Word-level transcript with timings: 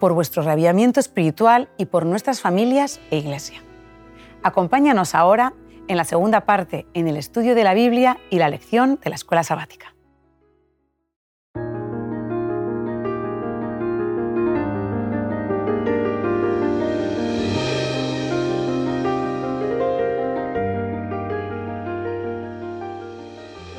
por 0.00 0.14
vuestro 0.14 0.42
rabiamiento 0.42 0.98
espiritual 0.98 1.68
y 1.76 1.86
por 1.86 2.06
nuestras 2.06 2.40
familias 2.40 3.00
e 3.10 3.18
iglesia. 3.18 3.62
Acompáñanos 4.42 5.14
ahora 5.14 5.52
en 5.86 5.96
la 5.96 6.04
segunda 6.04 6.46
parte, 6.46 6.86
en 6.94 7.06
el 7.06 7.16
estudio 7.16 7.54
de 7.54 7.62
la 7.62 7.74
Biblia 7.74 8.18
y 8.30 8.38
la 8.38 8.48
lección 8.48 8.98
de 9.04 9.10
la 9.10 9.16
escuela 9.16 9.44
sabática. 9.44 9.94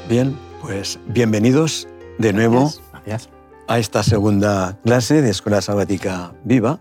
Bien, 0.08 0.38
pues 0.62 1.00
bienvenidos 1.08 1.88
de 2.18 2.34
nuevo. 2.34 2.70
Gracias 2.92 3.41
a 3.68 3.80
esta 3.80 4.04
segunda 4.04 4.78
clase 4.84 5.22
de 5.22 5.30
Escuela 5.30 5.62
Sabática 5.62 6.34
Viva, 6.44 6.80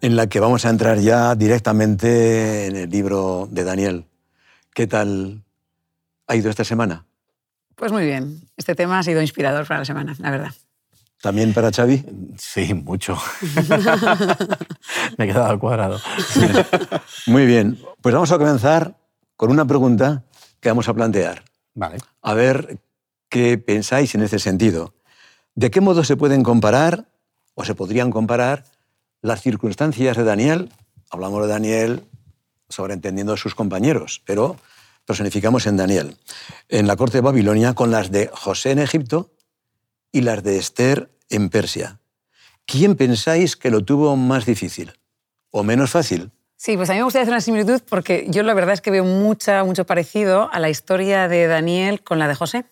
en 0.00 0.16
la 0.16 0.28
que 0.28 0.40
vamos 0.40 0.64
a 0.64 0.70
entrar 0.70 0.98
ya 0.98 1.34
directamente 1.34 2.66
en 2.66 2.76
el 2.76 2.90
libro 2.90 3.48
de 3.50 3.64
Daniel. 3.64 4.06
¿Qué 4.74 4.86
tal 4.86 5.42
ha 6.26 6.36
ido 6.36 6.50
esta 6.50 6.64
semana? 6.64 7.06
Pues 7.74 7.92
muy 7.92 8.04
bien. 8.04 8.40
Este 8.56 8.74
tema 8.74 8.98
ha 8.98 9.02
sido 9.02 9.20
inspirador 9.20 9.66
para 9.66 9.80
la 9.80 9.84
semana, 9.84 10.14
la 10.18 10.30
verdad. 10.30 10.52
¿También 11.22 11.52
para 11.54 11.72
Xavi? 11.72 12.04
Sí, 12.38 12.74
mucho. 12.74 13.18
Me 15.18 15.24
he 15.24 15.28
quedado 15.28 15.46
al 15.46 15.58
cuadrado. 15.58 16.00
Muy 17.26 17.46
bien. 17.46 17.78
Pues 18.00 18.14
vamos 18.14 18.30
a 18.32 18.38
comenzar 18.38 18.96
con 19.36 19.50
una 19.50 19.64
pregunta 19.64 20.24
que 20.60 20.68
vamos 20.68 20.88
a 20.88 20.94
plantear. 20.94 21.42
Vale. 21.74 21.98
A 22.22 22.34
ver 22.34 22.78
qué 23.28 23.58
pensáis 23.58 24.14
en 24.14 24.22
este 24.22 24.38
sentido. 24.38 24.95
¿De 25.56 25.70
qué 25.70 25.80
modo 25.80 26.04
se 26.04 26.18
pueden 26.18 26.42
comparar 26.42 27.08
o 27.54 27.64
se 27.64 27.74
podrían 27.74 28.10
comparar 28.10 28.64
las 29.22 29.40
circunstancias 29.40 30.14
de 30.14 30.22
Daniel? 30.22 30.70
Hablamos 31.10 31.40
de 31.40 31.48
Daniel 31.48 32.04
sobreentendiendo 32.68 33.32
a 33.32 33.36
sus 33.38 33.54
compañeros, 33.54 34.20
pero 34.26 34.58
personificamos 35.06 35.66
en 35.66 35.78
Daniel, 35.78 36.18
en 36.68 36.86
la 36.86 36.96
corte 36.96 37.18
de 37.18 37.22
Babilonia, 37.22 37.72
con 37.72 37.90
las 37.90 38.10
de 38.10 38.28
José 38.30 38.72
en 38.72 38.80
Egipto 38.80 39.30
y 40.12 40.20
las 40.20 40.42
de 40.42 40.58
Esther 40.58 41.08
en 41.30 41.48
Persia. 41.48 42.00
¿Quién 42.66 42.94
pensáis 42.94 43.56
que 43.56 43.70
lo 43.70 43.82
tuvo 43.82 44.14
más 44.14 44.44
difícil 44.44 44.92
o 45.50 45.62
menos 45.62 45.90
fácil? 45.90 46.32
Sí, 46.56 46.76
pues 46.76 46.90
a 46.90 46.92
mí 46.92 46.98
me 46.98 47.04
gustaría 47.04 47.22
hacer 47.22 47.32
una 47.32 47.40
similitud 47.40 47.80
porque 47.88 48.26
yo 48.28 48.42
la 48.42 48.52
verdad 48.52 48.74
es 48.74 48.82
que 48.82 48.90
veo 48.90 49.04
mucha, 49.04 49.64
mucho 49.64 49.86
parecido 49.86 50.50
a 50.52 50.60
la 50.60 50.68
historia 50.68 51.28
de 51.28 51.46
Daniel 51.46 52.02
con 52.02 52.18
la 52.18 52.28
de 52.28 52.34
José. 52.34 52.66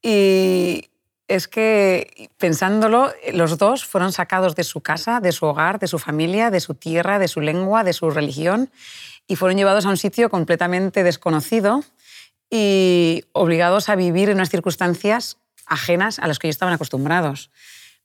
Y, 0.00 0.90
es 1.28 1.46
que 1.46 2.30
pensándolo, 2.38 3.12
los 3.32 3.58
dos 3.58 3.84
fueron 3.84 4.12
sacados 4.12 4.56
de 4.56 4.64
su 4.64 4.80
casa, 4.80 5.20
de 5.20 5.32
su 5.32 5.46
hogar, 5.46 5.78
de 5.78 5.86
su 5.86 5.98
familia, 5.98 6.50
de 6.50 6.60
su 6.60 6.74
tierra, 6.74 7.18
de 7.18 7.28
su 7.28 7.40
lengua, 7.40 7.84
de 7.84 7.92
su 7.92 8.10
religión, 8.10 8.70
y 9.26 9.36
fueron 9.36 9.58
llevados 9.58 9.84
a 9.84 9.90
un 9.90 9.98
sitio 9.98 10.30
completamente 10.30 11.04
desconocido 11.04 11.84
y 12.50 13.24
obligados 13.32 13.90
a 13.90 13.94
vivir 13.94 14.30
en 14.30 14.36
unas 14.36 14.48
circunstancias 14.48 15.36
ajenas 15.66 16.18
a 16.18 16.26
las 16.26 16.38
que 16.38 16.46
ellos 16.46 16.54
estaban 16.54 16.74
acostumbrados. 16.74 17.50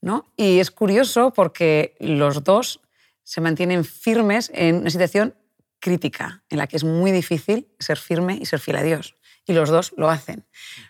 ¿no? 0.02 0.26
Y 0.36 0.60
es 0.60 0.70
curioso 0.70 1.32
porque 1.32 1.96
los 2.00 2.44
dos 2.44 2.82
se 3.24 3.40
mantienen 3.40 3.86
firmes 3.86 4.52
en 4.54 4.78
una 4.82 4.90
situación 4.90 5.34
crítica, 5.80 6.44
en 6.50 6.58
la 6.58 6.68
que 6.68 6.76
es 6.76 6.84
muy 6.84 7.12
difícil 7.12 7.70
ser 7.80 7.98
firme 7.98 8.38
y 8.40 8.46
ser 8.46 8.60
fiel 8.60 8.78
a 8.78 8.84
Dios. 8.84 9.16
Y 9.46 9.54
los 9.54 9.70
dos 9.70 9.94
lo 9.96 10.10
hacen. 10.10 10.46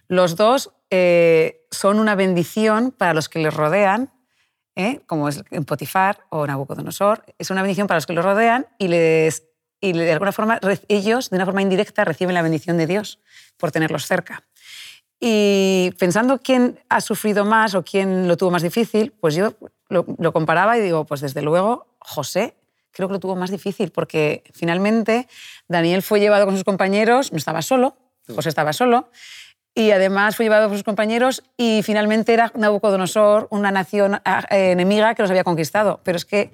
Los 0.07 0.35
dos 0.35 0.71
eh, 0.95 1.65
son 1.71 1.97
una 1.97 2.13
bendición 2.13 2.91
para 2.91 3.15
los 3.15 3.27
que 3.27 3.39
les 3.39 3.51
rodean, 3.51 4.13
¿eh? 4.75 5.01
como 5.07 5.27
es 5.27 5.43
en 5.49 5.65
Potifar 5.65 6.19
o 6.29 6.45
Nabucodonosor. 6.45 7.25
Es 7.39 7.49
una 7.49 7.63
bendición 7.63 7.87
para 7.87 7.97
los 7.97 8.05
que 8.05 8.13
los 8.13 8.23
rodean 8.23 8.67
y, 8.77 8.89
les, 8.89 9.47
y 9.81 9.93
de 9.93 10.11
alguna 10.11 10.31
forma 10.31 10.59
ellos, 10.89 11.31
de 11.31 11.37
una 11.37 11.45
forma 11.45 11.63
indirecta, 11.63 12.05
reciben 12.05 12.35
la 12.35 12.43
bendición 12.43 12.77
de 12.77 12.85
Dios 12.85 13.19
por 13.57 13.71
tenerlos 13.71 14.05
cerca. 14.05 14.43
Y 15.19 15.95
pensando 15.97 16.37
quién 16.37 16.79
ha 16.89 17.01
sufrido 17.01 17.43
más 17.43 17.73
o 17.73 17.83
quién 17.83 18.27
lo 18.27 18.37
tuvo 18.37 18.51
más 18.51 18.61
difícil, 18.61 19.13
pues 19.19 19.33
yo 19.33 19.55
lo, 19.89 20.05
lo 20.19 20.31
comparaba 20.31 20.77
y 20.77 20.81
digo, 20.81 21.05
pues 21.05 21.21
desde 21.21 21.41
luego 21.41 21.87
José 21.97 22.53
creo 22.91 23.07
que 23.07 23.13
lo 23.13 23.19
tuvo 23.19 23.35
más 23.35 23.49
difícil 23.49 23.89
porque 23.89 24.43
finalmente 24.53 25.27
Daniel 25.67 26.03
fue 26.03 26.19
llevado 26.19 26.45
con 26.45 26.53
sus 26.53 26.63
compañeros, 26.63 27.31
no 27.31 27.39
estaba 27.39 27.63
solo, 27.63 27.97
José 28.27 28.49
estaba 28.49 28.73
solo, 28.73 29.09
y 29.75 29.91
además 29.91 30.35
fue 30.35 30.45
llevado 30.45 30.67
por 30.67 30.77
sus 30.77 30.83
compañeros 30.83 31.43
y 31.57 31.81
finalmente 31.83 32.33
era 32.33 32.51
Nabucodonosor, 32.55 33.47
una 33.49 33.71
nación 33.71 34.21
ah, 34.23 34.45
enemiga 34.49 35.15
que 35.15 35.23
los 35.23 35.31
había 35.31 35.43
conquistado. 35.43 35.99
Pero 36.03 36.15
es 36.15 36.25
que 36.25 36.51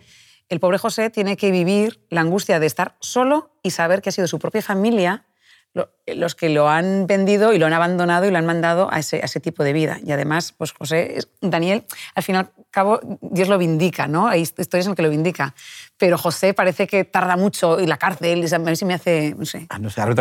el 0.48 0.60
pobre 0.60 0.78
José 0.78 1.10
tiene 1.10 1.38
que 1.38 1.52
vivir 1.52 2.02
la 2.10 2.22
angustia 2.22 2.60
de 2.60 2.66
estar 2.66 2.96
solo 3.00 3.52
y 3.62 3.72
saber 3.72 4.02
que 4.02 4.10
ha 4.10 4.12
sido 4.12 4.28
su 4.28 4.40
propia 4.40 4.62
familia 4.62 5.26
los 5.74 6.36
que 6.36 6.50
lo 6.50 6.70
han 6.70 7.06
vendido 7.06 7.54
y 7.54 7.60
lo 7.60 7.68
han 7.68 7.74
abandonado 7.74 8.26
y 8.26 8.32
lo 8.32 8.38
han 8.38 8.46
mandado 8.46 8.92
a 8.92 9.00
ese, 9.00 9.24
ese 9.24 9.40
tipo 9.40 9.64
de 9.64 9.74
vida. 9.74 10.00
Y 10.04 10.12
además, 10.12 10.54
pues 10.58 10.72
José, 10.72 11.20
Daniel, 11.42 11.84
al 12.16 12.24
fin 12.24 12.36
y 12.36 12.38
al 12.40 12.50
cabo, 12.72 13.00
Dios 13.22 13.48
lo 13.48 13.58
vindica, 13.58 14.08
¿no? 14.08 14.28
Hay 14.28 14.42
historias 14.42 14.86
en 14.86 14.92
las 14.92 14.96
que 14.96 15.04
lo 15.04 15.10
vindica. 15.10 15.54
Pero 15.98 16.18
José 16.18 16.54
parece 16.54 16.88
que 16.88 17.04
tarda 17.04 17.38
mucho 17.38 17.80
y 17.80 17.86
la 17.86 17.98
cárcel, 17.98 18.52
a 18.52 18.60
mí 18.60 18.76
se 18.76 18.86
me 18.86 18.94
hace, 18.94 19.36
no 19.38 19.46
sé. 19.46 19.68
Ah, 19.70 19.80
no 19.80 19.90
sé, 19.90 20.02
ahora 20.02 20.16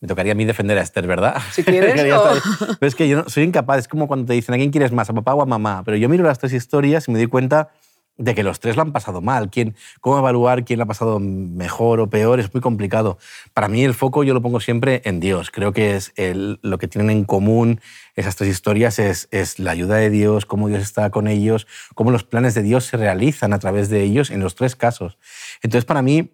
me 0.00 0.08
tocaría, 0.08 0.32
a 0.32 0.34
mí 0.34 0.44
defender 0.44 0.78
a 0.78 0.82
Esther, 0.82 1.06
¿verdad? 1.06 1.36
Si 1.52 1.62
quieres. 1.62 1.94
Pero 2.80 2.88
es 2.88 2.94
que 2.94 3.08
yo 3.08 3.24
soy 3.28 3.44
incapaz, 3.44 3.80
es 3.80 3.88
como 3.88 4.08
cuando 4.08 4.26
te 4.26 4.32
dicen, 4.32 4.54
¿a 4.54 4.58
quién 4.58 4.70
quieres 4.70 4.92
más, 4.92 5.10
a 5.10 5.12
papá 5.12 5.34
o 5.34 5.42
a 5.42 5.46
mamá? 5.46 5.82
Pero 5.84 5.96
yo 5.96 6.08
miro 6.08 6.24
las 6.24 6.38
tres 6.38 6.52
historias 6.52 7.08
y 7.08 7.10
me 7.10 7.18
doy 7.18 7.26
cuenta 7.26 7.70
de 8.16 8.34
que 8.34 8.42
los 8.42 8.60
tres 8.60 8.76
lo 8.76 8.82
han 8.82 8.92
pasado 8.92 9.20
mal. 9.20 9.50
¿Quién, 9.50 9.74
¿Cómo 10.00 10.18
evaluar 10.18 10.64
quién 10.64 10.78
lo 10.78 10.84
ha 10.84 10.86
pasado 10.86 11.18
mejor 11.18 12.00
o 12.00 12.08
peor? 12.08 12.40
Es 12.40 12.52
muy 12.54 12.60
complicado. 12.60 13.18
Para 13.52 13.68
mí 13.68 13.82
el 13.82 13.94
foco 13.94 14.24
yo 14.24 14.34
lo 14.34 14.42
pongo 14.42 14.60
siempre 14.60 15.02
en 15.04 15.20
Dios. 15.20 15.50
Creo 15.50 15.72
que 15.72 15.96
es 15.96 16.12
lo 16.16 16.78
que 16.78 16.88
tienen 16.88 17.10
en 17.10 17.24
común 17.24 17.80
esas 18.14 18.36
tres 18.36 18.50
historias 18.50 18.98
es, 18.98 19.28
es, 19.32 19.58
la 19.58 19.72
ayuda 19.72 19.96
de 19.96 20.10
Dios, 20.10 20.46
cómo 20.46 20.68
Dios 20.68 20.82
está 20.82 21.10
con 21.10 21.26
ellos, 21.26 21.66
cómo 21.94 22.12
los 22.12 22.22
planes 22.22 22.54
de 22.54 22.62
Dios 22.62 22.84
se 22.84 22.96
realizan 22.96 23.52
a 23.52 23.58
través 23.58 23.88
de 23.88 24.02
ellos 24.02 24.30
en 24.30 24.40
los 24.40 24.54
tres 24.54 24.76
casos. 24.76 25.18
Entonces 25.62 25.84
para 25.84 26.02
mí, 26.02 26.30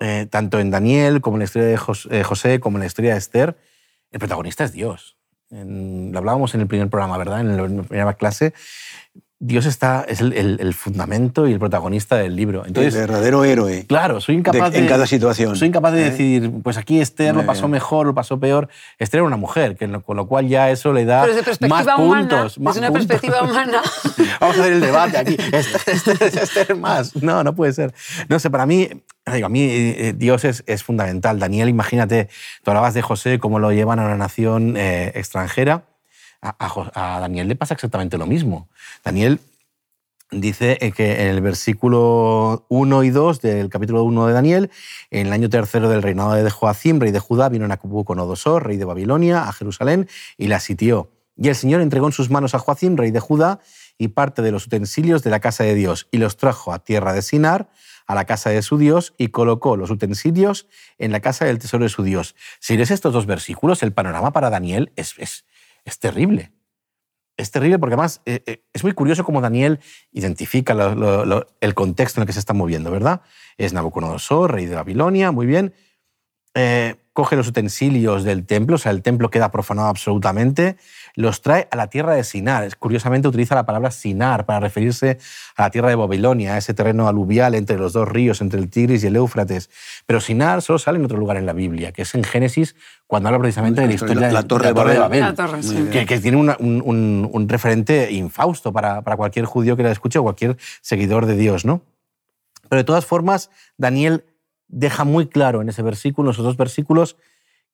eh, 0.00 0.26
tanto 0.28 0.58
en 0.58 0.70
Daniel 0.70 1.20
como 1.20 1.36
en 1.36 1.40
la 1.40 1.44
historia 1.44 1.68
de 1.68 1.74
eh, 1.74 2.22
José, 2.24 2.58
como 2.58 2.78
en 2.78 2.80
la 2.80 2.86
historia 2.86 3.12
de 3.12 3.18
Esther, 3.18 3.56
el 4.10 4.18
protagonista 4.18 4.64
es 4.64 4.72
Dios. 4.72 5.16
lo 5.50 6.18
hablábamos 6.18 6.54
en 6.54 6.62
el 6.62 6.66
primer 6.66 6.88
programa, 6.88 7.16
¿verdad? 7.16 7.40
En 7.40 7.56
la 7.56 7.82
primera 7.84 8.14
clase. 8.14 8.52
Dios 9.42 9.64
está, 9.64 10.04
es 10.06 10.20
el, 10.20 10.74
fundamento 10.74 11.48
y 11.48 11.52
el 11.54 11.58
protagonista 11.58 12.16
del 12.16 12.36
libro. 12.36 12.66
Entonces, 12.66 12.94
el 12.94 13.00
verdadero 13.00 13.42
héroe. 13.42 13.86
Claro, 13.86 14.20
soy 14.20 14.34
incapaz 14.34 14.70
de, 14.70 14.80
En 14.80 14.86
cada 14.86 15.06
situación. 15.06 15.56
Soy 15.56 15.68
incapaz 15.68 15.94
de 15.94 16.02
¿Eh? 16.02 16.10
decir, 16.10 16.52
pues 16.62 16.76
aquí 16.76 17.00
Esther 17.00 17.34
lo 17.34 17.46
pasó 17.46 17.66
mejor, 17.66 18.06
lo 18.06 18.14
pasó 18.14 18.38
peor. 18.38 18.68
Esther 18.98 19.20
era 19.20 19.26
una 19.26 19.38
mujer, 19.38 19.76
que, 19.76 19.88
con 20.02 20.18
lo 20.18 20.26
cual 20.26 20.46
ya 20.46 20.70
eso 20.70 20.92
le 20.92 21.06
da 21.06 21.26
más 21.66 21.86
puntos. 21.96 22.58
es 22.58 22.76
una 22.76 22.92
perspectiva 22.92 23.42
humana. 23.50 23.80
Vamos 24.40 24.58
a 24.58 24.60
hacer 24.60 24.74
el 24.74 24.80
debate 24.82 25.16
aquí. 25.16 25.38
Esther, 25.52 26.22
Esther, 26.22 26.76
más. 26.76 27.16
No, 27.16 27.42
no 27.42 27.54
puede 27.54 27.72
ser. 27.72 27.94
No 28.28 28.38
sé, 28.38 28.50
para 28.50 28.66
mí, 28.66 28.90
digo, 29.32 29.46
a 29.46 29.48
mí 29.48 29.62
eh, 29.62 30.14
Dios 30.14 30.44
es, 30.44 30.64
es, 30.66 30.84
fundamental. 30.84 31.38
Daniel, 31.38 31.70
imagínate, 31.70 32.28
tú 32.62 32.72
hablabas 32.72 32.92
de 32.92 33.00
José, 33.00 33.38
cómo 33.38 33.58
lo 33.58 33.72
llevan 33.72 34.00
a 34.00 34.04
una 34.04 34.18
nación 34.18 34.76
eh, 34.76 35.12
extranjera 35.14 35.84
a, 36.42 37.18
Daniel 37.20 37.48
le 37.48 37.56
pasa 37.56 37.74
exactamente 37.74 38.18
lo 38.18 38.26
mismo. 38.26 38.68
Daniel 39.04 39.40
dice 40.30 40.78
eh, 40.80 40.92
que 40.92 41.22
en 41.22 41.28
el 41.28 41.40
versículo 41.40 42.66
1 42.68 43.02
y 43.04 43.10
2 43.10 43.40
del 43.40 43.68
capítulo 43.68 44.04
1 44.04 44.26
de 44.28 44.32
Daniel, 44.32 44.70
en 45.10 45.26
el 45.26 45.32
año 45.32 45.48
tercero 45.48 45.88
del 45.88 46.02
reinado 46.02 46.32
de 46.32 46.50
Joacim, 46.50 47.00
rey 47.00 47.12
de 47.12 47.18
Judá, 47.18 47.48
vino 47.48 47.66
Nabucodonosor, 47.66 48.66
rey 48.66 48.76
de 48.76 48.84
Babilonia, 48.84 49.48
a 49.48 49.52
Jerusalén 49.52 50.08
y 50.38 50.48
la 50.48 50.60
sitió. 50.60 51.10
Y 51.36 51.48
el 51.48 51.56
Señor 51.56 51.80
entregó 51.80 52.06
en 52.06 52.12
sus 52.12 52.30
manos 52.30 52.54
a 52.54 52.58
Joacim, 52.58 52.96
rey 52.96 53.10
de 53.10 53.20
Judá, 53.20 53.60
y 53.96 54.08
parte 54.08 54.42
de 54.42 54.52
los 54.52 54.66
utensilios 54.66 55.22
de 55.22 55.30
la 55.30 55.40
casa 55.40 55.64
de 55.64 55.74
Dios, 55.74 56.06
y 56.10 56.18
los 56.18 56.36
trajo 56.36 56.72
a 56.72 56.78
tierra 56.80 57.12
de 57.12 57.22
Sinar, 57.22 57.70
a 58.06 58.14
la 58.14 58.24
casa 58.24 58.50
de 58.50 58.62
su 58.62 58.76
Dios, 58.76 59.14
y 59.18 59.28
colocó 59.28 59.76
los 59.76 59.90
utensilios 59.90 60.66
en 60.98 61.12
la 61.12 61.20
casa 61.20 61.44
del 61.44 61.58
tesoro 61.58 61.84
de 61.84 61.90
su 61.90 62.02
Dios. 62.02 62.34
Si 62.58 62.76
lees 62.76 62.90
estos 62.90 63.12
dos 63.12 63.26
versículos, 63.26 63.82
el 63.82 63.92
panorama 63.92 64.32
para 64.32 64.50
Daniel 64.50 64.92
es, 64.96 65.14
es, 65.18 65.44
es 65.84 65.98
terrible. 65.98 66.52
es 67.36 67.50
terrible 67.50 67.78
porque 67.78 67.94
además 67.94 68.20
eh, 68.26 68.42
eh, 68.46 68.64
es 68.72 68.82
muy 68.82 68.92
curioso 68.92 69.24
cómo 69.24 69.40
Daniel 69.40 69.80
identifica 70.12 70.74
el 71.60 71.74
contexto 71.74 72.20
en 72.20 72.22
el 72.22 72.26
que 72.26 72.32
se 72.32 72.38
está 72.40 72.52
moviendo, 72.52 72.90
¿verdad? 72.90 73.22
Es 73.56 73.72
Nabucodonosor, 73.72 74.52
rey 74.52 74.66
de 74.66 74.74
Babilonia, 74.74 75.32
muy 75.32 75.46
bien. 75.46 75.74
Eh, 76.54 76.96
coge 77.12 77.36
los 77.36 77.48
utensilios 77.48 78.24
del 78.24 78.46
templo, 78.46 78.76
o 78.76 78.78
sea, 78.78 78.92
el 78.92 79.02
templo 79.02 79.30
queda 79.30 79.50
profanado 79.50 79.88
absolutamente, 79.88 80.76
los 81.16 81.42
trae 81.42 81.68
a 81.70 81.76
la 81.76 81.88
tierra 81.88 82.14
de 82.14 82.24
Sinar. 82.24 82.76
Curiosamente 82.78 83.28
utiliza 83.28 83.54
la 83.54 83.66
palabra 83.66 83.90
Sinar 83.90 84.46
para 84.46 84.58
referirse 84.60 85.18
a 85.56 85.62
la 85.64 85.70
tierra 85.70 85.90
de 85.90 85.96
Babilonia, 85.96 86.54
a 86.54 86.58
ese 86.58 86.72
terreno 86.72 87.08
aluvial 87.08 87.54
entre 87.56 87.76
los 87.76 87.92
dos 87.92 88.08
ríos, 88.08 88.40
entre 88.40 88.58
el 88.58 88.70
Tigris 88.70 89.04
y 89.04 89.08
el 89.08 89.16
Éufrates. 89.16 89.68
Pero 90.06 90.20
Sinar 90.20 90.62
solo 90.62 90.78
sale 90.78 90.98
en 90.98 91.04
otro 91.04 91.18
lugar 91.18 91.36
en 91.36 91.46
la 91.46 91.52
Biblia, 91.52 91.92
que 91.92 92.02
es 92.02 92.14
en 92.14 92.24
Génesis, 92.24 92.74
cuando 93.06 93.28
habla 93.28 93.40
precisamente 93.40 93.80
de 93.82 93.86
la 93.88 93.90
La- 93.90 93.94
historia 93.96 94.30
la 94.32 94.42
de- 94.42 94.48
Torre 94.48 94.68
de 94.68 94.72
de 94.92 94.98
Babel. 94.98 95.20
La 95.20 95.34
torre, 95.34 95.62
sí. 95.62 95.88
que, 95.92 96.06
que 96.06 96.18
tiene 96.20 96.36
una- 96.38 96.56
un, 96.58 96.80
un- 96.84 97.28
un 97.30 97.48
referente 97.48 98.10
infausto 98.12 98.72
para, 98.72 99.02
para 99.02 99.16
cualquier 99.16 99.44
judío 99.44 99.76
que 99.76 99.82
la 99.82 99.90
escuche 99.92 100.18
o 100.18 100.22
cualquier 100.22 100.56
seguidor 100.80 101.26
de 101.26 101.36
Dios, 101.36 101.64
¿no? 101.64 101.82
Pero 102.68 102.80
de 102.80 102.84
todas 102.84 103.04
formas, 103.04 103.50
Daniel 103.76 104.24
deja 104.70 105.04
muy 105.04 105.26
claro 105.26 105.60
en 105.60 105.68
ese 105.68 105.82
versículo, 105.82 106.30
en 106.30 106.32
esos 106.32 106.44
dos 106.44 106.56
versículos, 106.56 107.16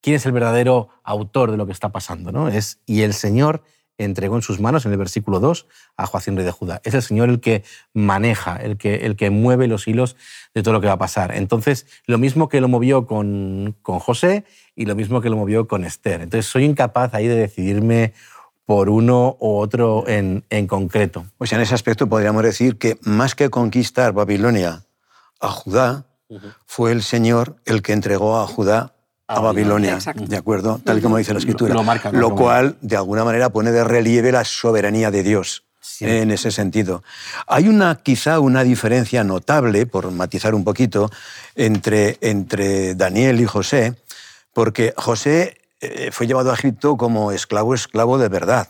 quién 0.00 0.16
es 0.16 0.26
el 0.26 0.32
verdadero 0.32 0.88
autor 1.04 1.50
de 1.50 1.56
lo 1.56 1.66
que 1.66 1.72
está 1.72 1.90
pasando, 1.90 2.32
¿no? 2.32 2.48
Es, 2.48 2.80
y 2.86 3.02
el 3.02 3.14
Señor 3.14 3.62
entregó 3.98 4.36
en 4.36 4.42
sus 4.42 4.60
manos, 4.60 4.84
en 4.84 4.92
el 4.92 4.98
versículo 4.98 5.40
2, 5.40 5.66
a 5.96 6.06
Joacín, 6.06 6.36
rey 6.36 6.44
de 6.44 6.50
Judá. 6.50 6.80
Es 6.84 6.94
el 6.94 7.02
Señor 7.02 7.30
el 7.30 7.40
que 7.40 7.64
maneja, 7.94 8.56
el 8.56 8.76
que, 8.76 9.06
el 9.06 9.16
que 9.16 9.30
mueve 9.30 9.68
los 9.68 9.88
hilos 9.88 10.16
de 10.54 10.62
todo 10.62 10.74
lo 10.74 10.80
que 10.80 10.86
va 10.86 10.94
a 10.94 10.98
pasar. 10.98 11.34
Entonces, 11.34 11.86
lo 12.06 12.18
mismo 12.18 12.48
que 12.48 12.60
lo 12.60 12.68
movió 12.68 13.06
con, 13.06 13.74
con 13.82 13.98
José 13.98 14.44
y 14.74 14.84
lo 14.84 14.94
mismo 14.94 15.20
que 15.20 15.30
lo 15.30 15.36
movió 15.36 15.66
con 15.66 15.84
Esther. 15.84 16.20
Entonces, 16.20 16.46
soy 16.46 16.64
incapaz 16.64 17.14
ahí 17.14 17.26
de 17.26 17.36
decidirme 17.36 18.12
por 18.66 18.90
uno 18.90 19.36
u 19.40 19.56
otro 19.56 20.04
en, 20.08 20.44
en 20.50 20.66
concreto. 20.66 21.26
Pues 21.38 21.52
en 21.52 21.60
ese 21.60 21.74
aspecto 21.74 22.08
podríamos 22.08 22.42
decir 22.42 22.78
que 22.78 22.98
más 23.02 23.34
que 23.34 23.48
conquistar 23.48 24.12
Babilonia 24.12 24.84
a 25.40 25.48
Judá, 25.48 26.06
fue 26.66 26.92
el 26.92 27.02
Señor 27.02 27.56
el 27.64 27.82
que 27.82 27.92
entregó 27.92 28.38
a 28.38 28.46
Judá 28.46 28.92
a, 29.28 29.40
Babilonia, 29.40 29.94
Exacto. 29.94 30.24
¿de 30.24 30.36
acuerdo? 30.36 30.80
Tal 30.84 30.98
y 30.98 31.02
como 31.02 31.16
dice 31.16 31.32
la 31.32 31.40
Escritura. 31.40 31.74
lo 31.74 31.82
marca, 31.82 32.12
Lo 32.12 32.34
cual, 32.34 32.76
de 32.80 32.96
alguna 32.96 33.24
manera, 33.24 33.50
pone 33.50 33.72
de 33.72 33.82
relieve 33.82 34.30
la 34.30 34.44
soberanía 34.44 35.10
de 35.10 35.22
Dios. 35.24 35.64
Eh, 36.00 36.22
En 36.22 36.30
ese 36.30 36.50
sentido. 36.50 37.02
Hay 37.46 37.68
una, 37.68 37.96
quizá 37.96 38.40
una 38.40 38.64
diferencia 38.64 39.24
notable, 39.24 39.86
por 39.86 40.10
matizar 40.10 40.54
un 40.54 40.64
poquito, 40.64 41.10
entre, 41.54 42.18
entre 42.20 42.94
Daniel 42.94 43.40
y 43.40 43.46
José, 43.46 43.94
porque 44.52 44.94
José 44.96 45.58
eh, 45.80 46.10
fue 46.12 46.26
llevado 46.26 46.50
a 46.50 46.54
Egipto 46.54 46.96
como 46.96 47.32
esclavo, 47.32 47.74
esclavo 47.74 48.18
de 48.18 48.28
verdad. 48.28 48.68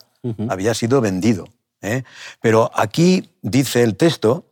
Había 0.49 0.75
sido 0.75 1.00
vendido. 1.00 1.47
¿eh? 1.82 2.03
Pero 2.41 2.73
aquí 2.75 3.31
dice 3.43 3.85
el 3.85 3.97
texto 3.97 4.44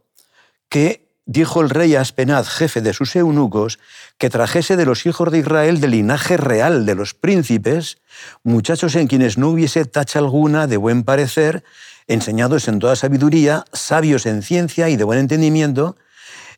que 0.69 1.04
dijo 1.26 1.61
el 1.61 1.71
rey 1.71 1.94
Aspenaz, 1.94 2.49
jefe 2.49 2.81
de 2.81 2.93
sus 2.93 3.17
eunucos, 3.17 3.79
que 4.19 4.31
trajese 4.31 4.76
de 4.76 4.85
los 4.85 5.06
hijos 5.06 5.31
de 5.31 5.38
Israel 5.38 5.81
del 5.81 5.93
linaje 5.93 6.37
real 6.37 6.87
de 6.87 6.94
los 6.94 7.15
príncipes, 7.15 7.99
muchachos 8.43 8.94
en 8.97 9.06
quienes 9.06 9.38
no 9.38 9.49
hubiese 9.49 9.85
tacha 9.85 10.19
alguna 10.19 10.67
de 10.67 10.76
buen 10.76 11.03
parecer, 11.03 11.65
enseñados 12.06 12.69
en 12.69 12.79
toda 12.79 12.97
sabiduría, 12.97 13.65
sabios 13.73 14.26
en 14.26 14.43
ciencia 14.43 14.88
y 14.88 14.97
de 14.97 15.05
buen 15.05 15.19
entendimiento, 15.19 15.97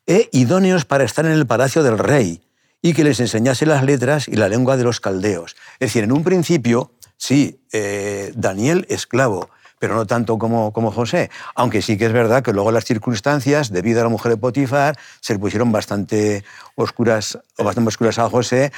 e 0.06 0.28
idóneos 0.32 0.84
para 0.84 1.04
estar 1.04 1.26
en 1.26 1.32
el 1.32 1.46
palacio 1.46 1.82
del 1.82 1.98
rey, 1.98 2.42
y 2.82 2.92
que 2.92 3.04
les 3.04 3.20
enseñase 3.20 3.66
las 3.66 3.82
letras 3.82 4.28
y 4.28 4.36
la 4.36 4.48
lengua 4.48 4.76
de 4.76 4.84
los 4.84 5.00
caldeos. 5.00 5.56
Es 5.80 5.88
decir, 5.88 6.04
en 6.04 6.12
un 6.12 6.22
principio, 6.22 6.92
sí, 7.16 7.60
eh, 7.72 8.32
Daniel 8.36 8.86
esclavo, 8.88 9.50
pero 9.78 9.94
no 9.94 10.06
tanto 10.06 10.38
como, 10.38 10.72
como 10.72 10.90
José. 10.90 11.30
Aunque 11.54 11.82
sí 11.82 11.96
que 11.98 12.06
es 12.06 12.12
verdad 12.12 12.42
que 12.42 12.52
luego 12.52 12.70
las 12.72 12.84
circunstancias, 12.84 13.70
debido 13.70 14.00
a 14.00 14.04
la 14.04 14.08
mujer 14.08 14.32
de 14.32 14.38
Potifar, 14.38 14.96
se 15.20 15.34
le 15.34 15.38
pusieron 15.38 15.70
bastante 15.72 16.44
oscuras, 16.76 17.38
o 17.58 17.64
bastante 17.64 17.88
oscuras 17.88 18.18
a 18.18 18.28
José, 18.30 18.72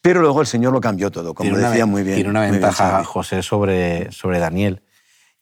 pero 0.00 0.20
luego 0.20 0.40
el 0.40 0.46
Señor 0.46 0.72
lo 0.72 0.80
cambió 0.80 1.10
todo, 1.10 1.34
como 1.34 1.46
Tiene 1.48 1.58
una 1.58 1.68
decía 1.70 1.84
ve- 1.84 1.90
muy 1.90 2.02
bien. 2.02 2.16
Tiene 2.16 2.30
una 2.30 2.40
bien 2.42 2.52
ventaja 2.52 2.90
Xavi. 2.90 3.04
José 3.04 3.42
sobre, 3.42 4.10
sobre 4.12 4.38
Daniel. 4.38 4.82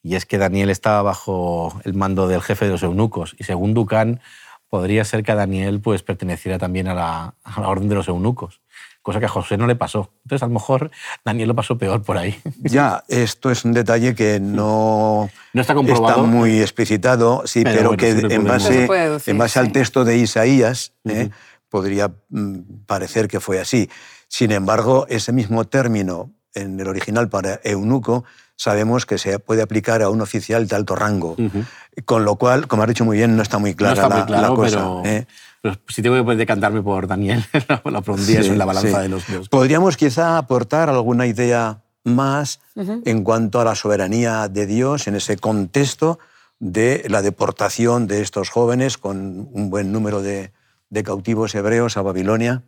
Y 0.01 0.15
es 0.15 0.25
que 0.25 0.37
Daniel 0.37 0.69
estaba 0.69 1.01
bajo 1.01 1.79
el 1.83 1.93
mando 1.93 2.27
del 2.27 2.41
jefe 2.41 2.65
de 2.65 2.71
los 2.71 2.83
eunucos. 2.83 3.35
Y 3.37 3.43
según 3.43 3.73
Ducán, 3.73 4.21
podría 4.69 5.03
ser 5.03 5.23
que 5.23 5.31
a 5.31 5.35
Daniel 5.35 5.81
pues, 5.81 6.03
perteneciera 6.03 6.57
también 6.57 6.87
a 6.87 6.93
la, 6.93 7.33
a 7.43 7.61
la 7.61 7.67
orden 7.67 7.89
de 7.89 7.95
los 7.95 8.07
eunucos. 8.07 8.61
Cosa 9.01 9.19
que 9.19 9.25
a 9.25 9.29
José 9.29 9.57
no 9.57 9.65
le 9.65 9.75
pasó. 9.75 10.11
Entonces, 10.23 10.43
a 10.43 10.47
lo 10.47 10.53
mejor 10.53 10.91
Daniel 11.23 11.47
lo 11.47 11.55
pasó 11.55 11.77
peor 11.77 12.01
por 12.03 12.17
ahí. 12.17 12.39
Ya, 12.61 13.03
esto 13.07 13.49
es 13.49 13.63
un 13.65 13.71
detalle 13.73 14.13
que 14.13 14.39
no, 14.39 15.29
No 15.53 15.61
está 15.61 15.73
comprobado. 15.73 16.23
muy 16.25 16.59
explicitado, 16.61 17.43
sí, 17.45 17.63
Pero 17.63 17.75
pero, 17.75 17.89
bueno, 17.89 18.27
que 18.27 18.35
en 18.35 18.43
base, 18.45 18.87
deducir, 18.87 19.31
en 19.31 19.37
base 19.37 19.59
al 19.59 19.71
texto 19.71 20.03
de 20.03 20.17
Isaías 20.17 20.91
¿eh? 21.05 21.29
podría 21.69 22.11
mm, 22.29 22.57
parecer 22.85 23.27
que 23.27 23.39
fue 23.39 23.59
así. 23.59 23.89
Sin 24.27 24.51
embargo, 24.51 25.05
ese 25.09 25.31
mismo 25.31 25.65
término 25.65 26.31
en 26.53 26.79
el 26.79 26.87
original 26.87 27.29
para 27.29 27.59
eunuco 27.63 28.25
sabemos 28.55 29.05
que 29.05 29.17
se 29.17 29.39
puede 29.39 29.61
aplicar 29.61 30.01
a 30.01 30.09
un 30.09 30.19
oficial 30.21 30.67
de 30.67 30.75
alto 30.75 30.95
rango. 30.95 31.37
Con 32.05 32.25
lo 32.25 32.35
cual, 32.35 32.67
como 32.67 32.83
has 32.83 32.89
dicho 32.89 33.05
muy 33.05 33.17
bien, 33.17 33.35
no 33.37 33.41
está 33.41 33.57
muy 33.57 33.71
No 33.71 33.77
clara 33.77 33.93
está 33.93 34.09
la, 34.09 34.15
muy 34.17 34.25
claro, 34.25 34.49
la 34.49 34.55
cosa. 34.55 34.77
pero, 34.77 35.01
¿eh? 35.05 35.27
Pero 35.61 35.75
si 35.87 36.01
tengo 36.01 36.25
que 36.25 36.35
decantarme 36.35 36.81
por 36.81 37.07
Daniel, 37.07 37.43
lo 37.85 38.01
pondría 38.01 38.41
Sí, 38.43 38.49
en 38.49 38.57
la 38.57 38.65
balanza 38.65 38.97
sí. 38.97 39.01
de 39.03 39.09
los 39.09 39.27
dos. 39.27 39.49
Podríamos 39.49 39.97
quizá 39.97 40.37
aportar 40.37 40.89
alguna 40.89 41.25
idea 41.27 41.81
más 42.03 42.59
en 42.75 43.23
cuanto 43.23 43.59
a 43.59 43.65
la 43.65 43.75
soberanía 43.75 44.47
de 44.47 44.65
Dios 44.65 45.07
en 45.07 45.15
ese 45.15 45.37
contexto 45.37 46.17
de 46.59 47.05
la 47.09 47.21
deportación 47.21 48.07
de 48.07 48.21
estos 48.21 48.49
jóvenes 48.49 48.97
con 48.97 49.49
un 49.51 49.69
buen 49.69 49.91
número 49.91 50.21
de, 50.21 50.51
de 50.89 51.03
cautivos 51.03 51.53
hebreos 51.55 51.97
a 51.97 52.01
Babilonia, 52.01 52.63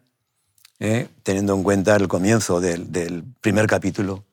¿eh? 0.79 1.07
teniendo 1.23 1.55
en 1.55 1.63
cuenta 1.63 1.95
el 1.95 2.07
comienzo 2.07 2.59
del, 2.61 2.91
del 2.91 3.23
primer 3.41 3.67
capítulo. 3.67 4.25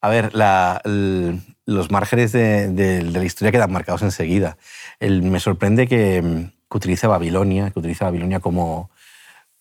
A 0.00 0.08
ver, 0.08 0.34
la- 0.34 0.80
el- 0.84 1.40
los 1.66 1.90
márgenes 1.90 2.32
de, 2.32 2.68
de- 2.68 3.04
de 3.04 3.18
la 3.18 3.24
historia 3.24 3.52
quedan 3.52 3.70
marcados 3.72 4.02
enseguida. 4.02 4.56
El- 4.98 5.22
me 5.22 5.38
sorprende 5.40 5.86
que, 5.86 6.20
mm, 6.22 6.52
que 6.70 6.76
utilice 6.76 7.06
Babilonia, 7.06 7.70
que 7.70 7.78
utilice 7.78 8.04
Babilonia 8.04 8.40
como, 8.40 8.90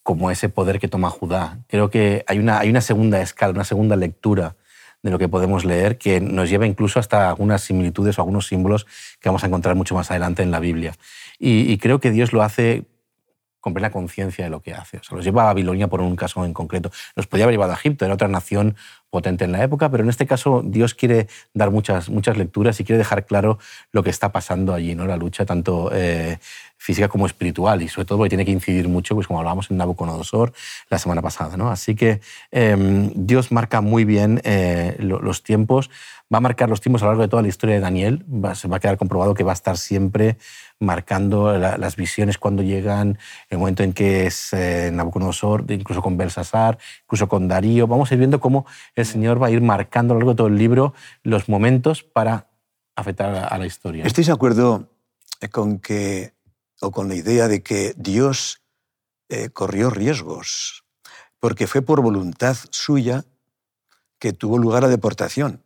como 0.04 0.32
ese 0.32 0.50
poder 0.50 0.80
que 0.80 0.88
toma 0.88 1.10
Judá. 1.10 1.60
Creo 1.68 1.90
que 1.90 2.24
hay 2.28 2.40
una, 2.40 2.60
hay 2.60 2.70
una 2.70 2.82
segunda 2.82 3.22
escala, 3.22 3.54
una 3.54 3.64
segunda 3.64 3.96
lectura 3.96 4.56
de 5.02 5.12
lo 5.12 5.18
que 5.18 5.30
podemos 5.30 5.66
leer 5.66 5.98
que 5.98 6.20
nos 6.20 6.50
lleva 6.50 6.68
incluso 6.68 7.00
hasta 7.00 7.30
algunas 7.30 7.62
similitudes 7.62 8.20
o 8.20 8.22
algunos 8.22 8.48
símbolos 8.48 8.86
que 9.20 9.30
vamos 9.30 9.44
a 9.44 9.48
encontrar 9.48 9.76
mucho 9.76 9.96
más 9.96 10.12
adelante 10.12 10.44
en 10.44 10.52
la 10.52 10.60
Biblia. 10.60 10.94
Y, 11.40 11.72
y 11.72 11.78
creo 11.78 12.00
que 12.00 12.12
Dios 12.12 12.34
lo 12.34 12.44
hace 12.44 12.86
con 13.60 13.74
plena 13.74 13.92
conciencia 13.92 14.46
de 14.46 14.50
lo 14.50 14.62
que 14.62 14.74
hace. 14.74 14.98
O 14.98 15.04
sea, 15.04 15.16
los 15.16 15.26
lleva 15.26 15.44
a 15.44 15.46
Babilonia 15.46 15.88
por 15.88 16.02
un 16.02 16.16
caso 16.16 16.46
en 16.46 16.54
concreto. 16.54 16.92
Los 17.16 17.28
podía 17.28 17.46
haber 17.46 17.54
llevado 17.54 17.74
a 17.74 17.76
Egipto, 17.76 18.06
era 18.06 18.14
otra 18.14 18.28
nación 18.28 18.76
potente 19.10 19.46
en 19.46 19.52
la 19.52 19.64
época, 19.64 19.90
pero 19.90 20.04
en 20.04 20.10
este 20.10 20.26
caso 20.28 20.62
Dios 20.64 20.94
quiere 20.94 21.28
dar 21.54 21.72
muchas, 21.72 22.10
muchas 22.10 22.38
lecturas 22.38 22.80
y 22.80 22.84
quiere 22.84 22.98
dejar 22.98 23.26
claro 23.26 23.58
lo 23.92 24.04
que 24.04 24.10
está 24.10 24.32
pasando 24.32 24.74
allí, 24.74 24.96
¿no? 24.96 25.06
la 25.06 25.18
lucha 25.18 25.46
tanto 25.46 25.90
eh, 25.94 26.38
física 26.78 27.08
como 27.10 27.26
espiritual 27.26 27.82
y 27.82 27.88
sobre 27.90 28.06
todo 28.06 28.18
porque 28.20 28.30
tiene 28.30 28.46
que 28.46 28.52
incidir 28.52 28.88
mucho, 28.88 29.16
pues 29.16 29.28
como 29.28 29.40
hablábamos 29.40 29.70
en 29.72 29.78
Nabucodonosor 29.78 30.54
la 30.90 30.98
semana 31.00 31.22
pasada. 31.22 31.58
¿no? 31.58 31.70
Así 31.72 31.96
que 31.96 32.22
eh, 32.52 33.10
Dios 33.16 33.52
marca 33.52 33.82
muy 33.82 34.06
bien 34.06 34.42
eh, 34.44 34.96
lo- 35.00 35.20
los 35.22 35.44
tiempos, 35.44 35.90
va 36.32 36.38
a 36.38 36.42
marcar 36.42 36.70
los 36.70 36.80
tiempos 36.82 37.02
a 37.02 37.06
lo 37.06 37.12
largo 37.12 37.24
de 37.24 37.28
toda 37.28 37.42
la 37.42 37.48
historia 37.48 37.76
de 37.76 37.82
Daniel, 37.82 38.24
va- 38.30 38.54
se 38.56 38.68
va 38.68 38.78
a 38.78 38.80
quedar 38.80 38.98
comprobado 38.98 39.34
que 39.34 39.44
va 39.44 39.52
a 39.52 39.54
estar 39.54 39.78
siempre 39.78 40.38
marcando 40.80 41.58
la- 41.58 41.78
las 41.78 41.96
visiones 41.96 42.38
cuando 42.38 42.62
llegan, 42.62 43.18
el 43.50 43.58
momento 43.58 43.84
en 43.84 43.94
que 43.94 44.28
es 44.28 44.54
eh, 44.54 44.92
Nabucodonosor, 44.94 45.66
incluso 45.70 46.02
con 46.02 46.18
Belsasar, 46.18 46.78
incluso 47.04 47.28
con 47.28 47.48
Darío. 47.48 47.88
Vamos 47.88 48.12
a 48.12 48.14
ir 48.14 48.20
viendo 48.20 48.40
cómo 48.40 48.66
el 48.96 49.06
Señor 49.06 49.42
va 49.42 49.48
a 49.48 49.52
ir 49.52 49.62
marcando 49.62 50.14
a 50.14 50.16
lo 50.16 50.20
largo 50.20 50.32
de 50.34 50.38
todo 50.38 50.48
el 50.48 50.58
libro 50.58 50.94
los 51.24 51.50
momentos 51.50 52.04
para 52.04 52.48
afectar 52.96 53.34
a, 53.34 53.48
a 53.48 53.58
la 53.58 53.66
historia. 53.66 54.06
¿Estáis 54.06 54.28
de 54.28 54.34
acuerdo 54.34 54.88
con 55.52 55.80
que, 55.80 56.34
o 56.82 56.92
con 56.92 57.08
la 57.10 57.16
idea 57.16 57.48
de 57.48 57.64
que 57.64 57.94
Dios 57.98 58.62
eh, 59.30 59.50
corrió 59.50 59.90
riesgos? 59.90 60.84
Porque 61.40 61.66
fue 61.68 61.82
por 61.82 62.02
voluntad 62.02 62.56
suya 62.70 63.24
que 64.20 64.34
tuvo 64.34 64.58
lugar 64.58 64.84
la 64.84 64.90
deportación. 64.90 65.64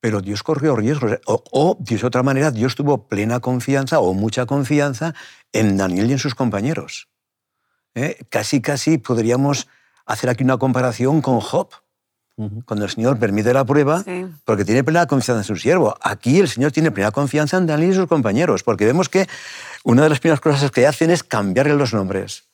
Pero 0.00 0.20
Dios 0.20 0.42
corrió 0.42 0.76
riesgos. 0.76 1.18
O, 1.26 1.42
o, 1.52 1.76
de 1.78 2.04
otra 2.04 2.22
manera, 2.22 2.50
Dios 2.50 2.74
tuvo 2.74 3.06
plena 3.06 3.40
confianza 3.40 4.00
o 4.00 4.14
mucha 4.14 4.46
confianza 4.46 5.14
en 5.52 5.76
Daniel 5.76 6.08
y 6.08 6.12
en 6.12 6.18
sus 6.18 6.34
compañeros. 6.34 7.08
¿Eh? 7.94 8.18
Casi, 8.30 8.62
casi 8.62 8.98
podríamos 8.98 9.68
hacer 10.06 10.30
aquí 10.30 10.44
una 10.44 10.56
comparación 10.58 11.20
con 11.20 11.40
Job. 11.40 11.68
Cuando 12.64 12.86
el 12.86 12.90
Señor 12.90 13.18
permite 13.18 13.52
la 13.52 13.66
prueba, 13.66 14.02
Sí. 14.02 14.26
porque 14.46 14.64
tiene 14.64 14.82
plena 14.82 15.06
confianza 15.06 15.40
en 15.40 15.44
su 15.44 15.56
siervo. 15.56 15.94
Aquí 16.00 16.38
el 16.40 16.48
Señor 16.48 16.72
tiene 16.72 16.90
plena 16.90 17.10
confianza 17.10 17.58
en 17.58 17.66
Daniel 17.66 17.90
y 17.90 17.94
sus 17.94 18.06
compañeros, 18.06 18.62
porque 18.62 18.86
vemos 18.86 19.10
que 19.10 19.28
una 19.84 20.04
de 20.04 20.08
las 20.08 20.20
primeras 20.20 20.40
cosas 20.40 20.70
que 20.70 20.86
hacen 20.86 21.10
es 21.10 21.22
cambiarle 21.22 21.74
los 21.74 21.92
nombres, 21.92 22.44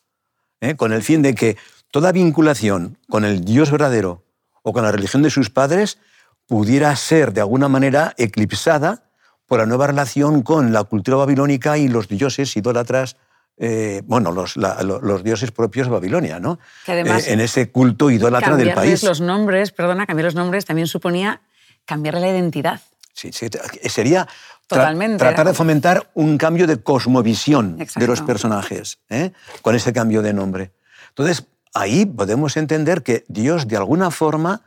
¿eh? 0.59 0.75
con 0.75 0.91
el 0.91 1.03
fin 1.03 1.21
de 1.21 1.35
que 1.35 1.55
toda 1.89 2.11
vinculación 2.11 2.97
con 3.07 3.23
el 3.23 3.45
Dios 3.45 3.71
verdadero 3.71 4.25
o 4.61 4.73
con 4.73 4.83
la 4.83 4.91
religión 4.91 5.23
de 5.23 5.29
sus 5.29 5.49
padres 5.49 5.99
pudiera 6.47 6.95
ser 6.95 7.33
de 7.33 7.41
alguna 7.41 7.67
manera 7.67 8.13
eclipsada 8.17 9.03
por 9.45 9.59
la 9.59 9.65
nueva 9.65 9.87
relación 9.87 10.41
con 10.41 10.73
la 10.73 10.83
cultura 10.83 11.17
babilónica 11.17 11.77
y 11.77 11.87
los 11.87 12.07
dioses 12.07 12.55
idólatras, 12.57 13.15
eh, 13.57 14.01
bueno, 14.05 14.31
los, 14.31 14.57
la- 14.57 14.81
lo- 14.83 15.01
los 15.01 15.23
dioses 15.23 15.51
propios 15.51 15.87
de 15.87 15.93
Babilonia, 15.93 16.39
¿no? 16.39 16.59
Que 16.85 16.91
además 16.93 17.27
Eh, 17.27 17.33
en 17.33 17.39
ese 17.41 17.69
culto 17.71 18.09
idólatra 18.11 18.55
del 18.55 18.73
país. 18.73 19.03
los 19.03 19.21
nombres, 19.21 19.71
perdona, 19.71 20.05
cambiar 20.05 20.25
los 20.25 20.35
nombres 20.35 20.65
también 20.65 20.87
suponía 20.87 21.41
cambiarle 21.85 22.21
la 22.21 22.29
identidad. 22.29 22.81
Sí, 23.13 23.31
sí, 23.31 23.47
sería 23.89 24.27
tra- 24.69 25.17
tratar 25.17 25.47
de 25.47 25.53
fomentar 25.53 26.09
un 26.13 26.37
cambio 26.37 26.67
de 26.67 26.81
cosmovisión 26.83 27.77
de 27.77 28.07
los 28.07 28.21
personajes 28.21 28.99
¿eh? 29.09 29.31
con 29.61 29.73
ese 29.75 29.91
cambio 29.93 30.21
de 30.21 30.33
nombre. 30.33 30.71
Entonces, 31.09 31.45
ahí 31.73 32.05
podemos 32.05 32.57
entender 32.57 33.01
que 33.01 33.25
Dios, 33.27 33.67
de 33.67 33.77
alguna 33.77 34.11
forma, 34.11 34.61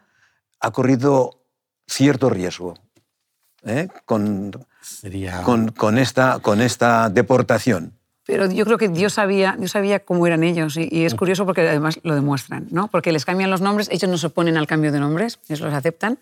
ha 0.59 0.71
corrido 0.73 1.40
cierto 1.91 2.31
riesgo 2.31 2.75
¿eh? 3.65 3.89
con, 4.05 4.53
Sería... 4.81 5.43
con, 5.43 5.69
con 5.71 5.99
esta, 5.99 6.39
con 6.39 6.61
esta 6.61 7.11
deportación. 7.11 7.95
Pero 8.27 8.51
yo 8.51 8.65
creo 8.65 8.79
que 8.79 8.89
Dios 8.89 9.15
sabía, 9.15 9.57
Dios 9.59 9.73
sabía 9.73 10.01
cómo 10.01 10.27
eran 10.27 10.45
ellos 10.45 10.77
y, 10.77 10.89
y 10.91 11.05
es 11.05 11.15
curioso 11.15 11.47
porque 11.47 11.63
además 11.63 11.99
lo 12.05 12.15
demuestran, 12.15 12.69
¿no? 12.71 12.87
Porque 12.89 13.11
les 13.11 13.25
cambian 13.25 13.51
los 13.51 13.61
nombres, 13.61 13.89
ellos 13.91 14.09
no 14.09 14.19
se 14.19 14.29
oponen 14.29 14.57
al 14.57 14.69
cambio 14.69 14.93
de 14.93 15.01
nombres, 15.01 15.41
ellos 15.49 15.61
los 15.61 15.75
aceptan 15.75 16.19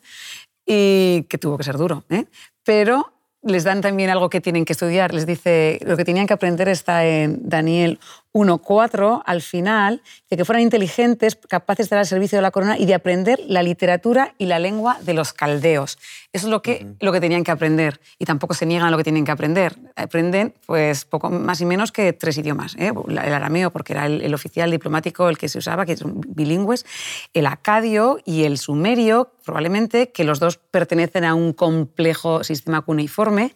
y 0.65 1.27
que 1.29 1.39
tuvo 1.39 1.59
que 1.59 1.65
ser 1.65 1.77
duro, 1.77 2.05
¿eh? 2.09 2.25
Pero 2.65 3.13
les 3.43 3.65
dan 3.65 3.81
también 3.81 4.11
algo 4.11 4.31
que 4.31 4.41
tienen 4.41 4.65
que 4.65 4.73
estudiar. 4.73 5.15
Les 5.15 5.27
dice, 5.27 5.79
lo 5.85 5.97
que 5.97 6.05
tenían 6.05 6.27
que 6.27 6.35
aprender 6.35 6.69
está 6.69 7.07
en 7.07 7.49
Daniel 7.49 7.99
1.4, 8.33 9.23
al 9.25 9.43
final, 9.43 10.03
de 10.31 10.37
que 10.37 10.45
fueran 10.45 10.63
inteligentes, 10.63 11.37
capaces 11.37 11.79
de 11.79 11.83
estar 11.85 11.99
al 11.99 12.07
servicio 12.07 12.39
de 12.39 12.43
la 12.43 12.51
corona 12.51 12.79
y 12.79 12.87
de 12.87 12.95
aprender 12.95 13.41
la 13.47 13.63
literatura 13.63 14.35
y 14.39 14.47
la 14.47 14.59
lengua 14.59 14.99
de 15.03 15.15
los 15.15 15.33
caldeos. 15.33 15.99
Eso 16.33 16.47
es 16.47 16.51
lo 16.51 16.63
que, 16.63 16.87
lo 17.01 17.13
que 17.13 17.21
tenían 17.21 17.43
que 17.43 17.51
aprender. 17.51 18.01
Y 18.19 18.27
tampoco 18.27 18.55
se 18.55 18.67
niegan 18.67 18.87
a 18.87 18.91
lo 18.91 18.99
que 18.99 19.05
tienen 19.05 19.25
que 19.25 19.33
aprender. 19.33 19.77
Aprenden 19.97 20.55
pues, 20.67 21.05
poco 21.05 21.31
más 21.31 21.61
y 21.61 21.65
menos 21.65 21.91
que 21.91 22.13
tres 22.13 22.37
idiomas. 22.39 22.77
¿eh? 22.77 22.93
El 23.09 23.19
arameo, 23.19 23.71
porque 23.71 23.95
era 23.95 24.07
el, 24.07 24.21
el 24.21 24.35
oficial 24.35 24.71
diplomático 24.71 25.29
el 25.29 25.39
que 25.39 25.49
se 25.49 25.59
usaba, 25.59 25.87
que 25.87 25.97
son 25.97 26.21
bilingües, 26.21 26.85
el 27.33 27.47
acadio 27.47 28.19
y 28.25 28.45
el 28.45 28.59
sumerio, 28.59 29.33
probablemente, 29.45 30.13
que 30.13 30.25
los 30.25 30.39
dos 30.39 30.59
pertenecen 30.59 31.25
a 31.25 31.35
un 31.35 31.53
complejo 31.53 32.45
sistema 32.45 32.83
cuneiforme, 32.83 33.55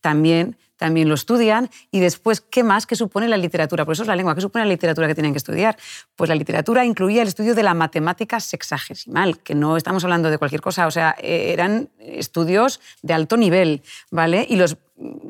también, 0.00 0.56
también 0.82 1.08
lo 1.08 1.14
estudian. 1.14 1.70
Y 1.92 2.00
después, 2.00 2.40
¿qué 2.40 2.64
más? 2.64 2.86
¿Qué 2.86 2.96
supone 2.96 3.28
la 3.28 3.36
literatura? 3.36 3.84
Por 3.84 3.92
eso 3.92 4.02
es 4.02 4.08
la 4.08 4.16
lengua. 4.16 4.34
¿Qué 4.34 4.40
supone 4.40 4.64
la 4.64 4.68
literatura 4.68 5.06
que 5.06 5.14
tienen 5.14 5.32
que 5.32 5.38
estudiar? 5.38 5.76
Pues 6.16 6.28
la 6.28 6.34
literatura 6.34 6.84
incluía 6.84 7.22
el 7.22 7.28
estudio 7.28 7.54
de 7.54 7.62
la 7.62 7.72
matemática 7.72 8.40
sexagesimal, 8.40 9.38
que 9.38 9.54
no 9.54 9.76
estamos 9.76 10.02
hablando 10.02 10.28
de 10.28 10.38
cualquier 10.38 10.60
cosa, 10.60 10.88
o 10.88 10.90
sea, 10.90 11.14
eh, 11.20 11.52
eran 11.52 11.88
estudios 12.00 12.80
de 13.00 13.14
alto 13.14 13.36
nivel, 13.36 13.82
¿vale? 14.10 14.44
Y, 14.50 14.56
los, 14.56 14.76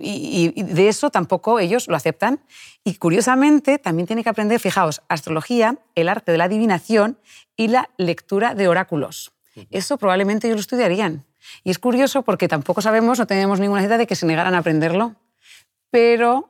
y, 0.01 0.55
y 0.57 0.63
de 0.63 0.89
eso 0.89 1.11
tampoco 1.11 1.61
ellos 1.61 1.87
lo 1.87 1.97
aceptan. 1.97 2.41
Y 2.83 2.95
curiosamente 2.95 3.79
también 3.79 4.07
tienen 4.07 4.25
que 4.25 4.31
aprender, 4.31 4.59
fijaos, 4.59 5.03
astrología, 5.11 5.77
el 5.95 6.09
arte 6.09 6.33
de 6.33 6.39
la 6.39 6.45
adivinación 6.45 7.19
y 7.59 7.69
la 7.69 7.91
lectura 7.99 8.55
de 8.55 8.69
oráculos. 8.69 9.33
Eso 9.71 9.99
probablemente 9.99 10.47
ellos 10.47 10.57
lo 10.57 10.61
estudiarían. 10.63 11.27
Y 11.63 11.71
es 11.71 11.79
curioso 11.79 12.23
porque 12.23 12.49
tampoco 12.49 12.81
sabemos, 12.81 13.19
no 13.19 13.27
tenemos 13.27 13.61
ninguna 13.61 13.83
idea 13.83 13.99
de 13.99 14.07
que 14.07 14.17
se 14.17 14.27
negaran 14.27 14.55
a 14.55 14.59
aprenderlo, 14.59 15.17
pero 15.93 16.49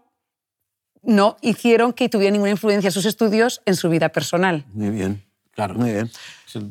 no 1.03 1.37
hicieron 1.43 1.93
que 1.93 2.09
tuviera 2.09 2.31
ninguna 2.31 2.53
influencia 2.53 2.93
sus 2.93 3.05
estudios 3.05 3.61
en 3.67 3.75
su 3.75 3.91
vida 3.91 4.09
personal. 4.11 4.65
Muy 4.73 4.91
bien. 4.91 5.23
Claro. 5.51 5.75
Muy 5.75 5.91
bien. 5.91 6.11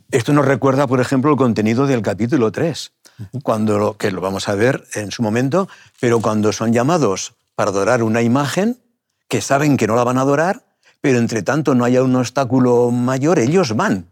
Esto 0.09 0.33
nos 0.33 0.45
recuerda, 0.45 0.87
por 0.87 1.01
ejemplo, 1.01 1.29
el 1.31 1.37
contenido 1.37 1.85
del 1.85 2.01
capítulo 2.01 2.51
3, 2.51 2.93
cuando 3.43 3.77
lo, 3.77 3.97
que 3.97 4.09
lo 4.09 4.21
vamos 4.21 4.47
a 4.47 4.55
ver 4.55 4.85
en 4.95 5.11
su 5.11 5.21
momento, 5.21 5.67
pero 5.99 6.21
cuando 6.21 6.51
son 6.53 6.71
llamados 6.71 7.33
para 7.55 7.71
adorar 7.71 8.01
una 8.03 8.21
imagen, 8.21 8.79
que 9.27 9.41
saben 9.41 9.77
que 9.77 9.85
no 9.85 9.95
la 9.95 10.03
van 10.03 10.17
a 10.17 10.21
adorar, 10.21 10.63
pero 11.01 11.19
entre 11.19 11.43
tanto 11.43 11.75
no 11.75 11.83
haya 11.83 12.01
un 12.01 12.15
obstáculo 12.15 12.89
mayor, 12.89 13.37
ellos 13.37 13.75
van. 13.75 14.07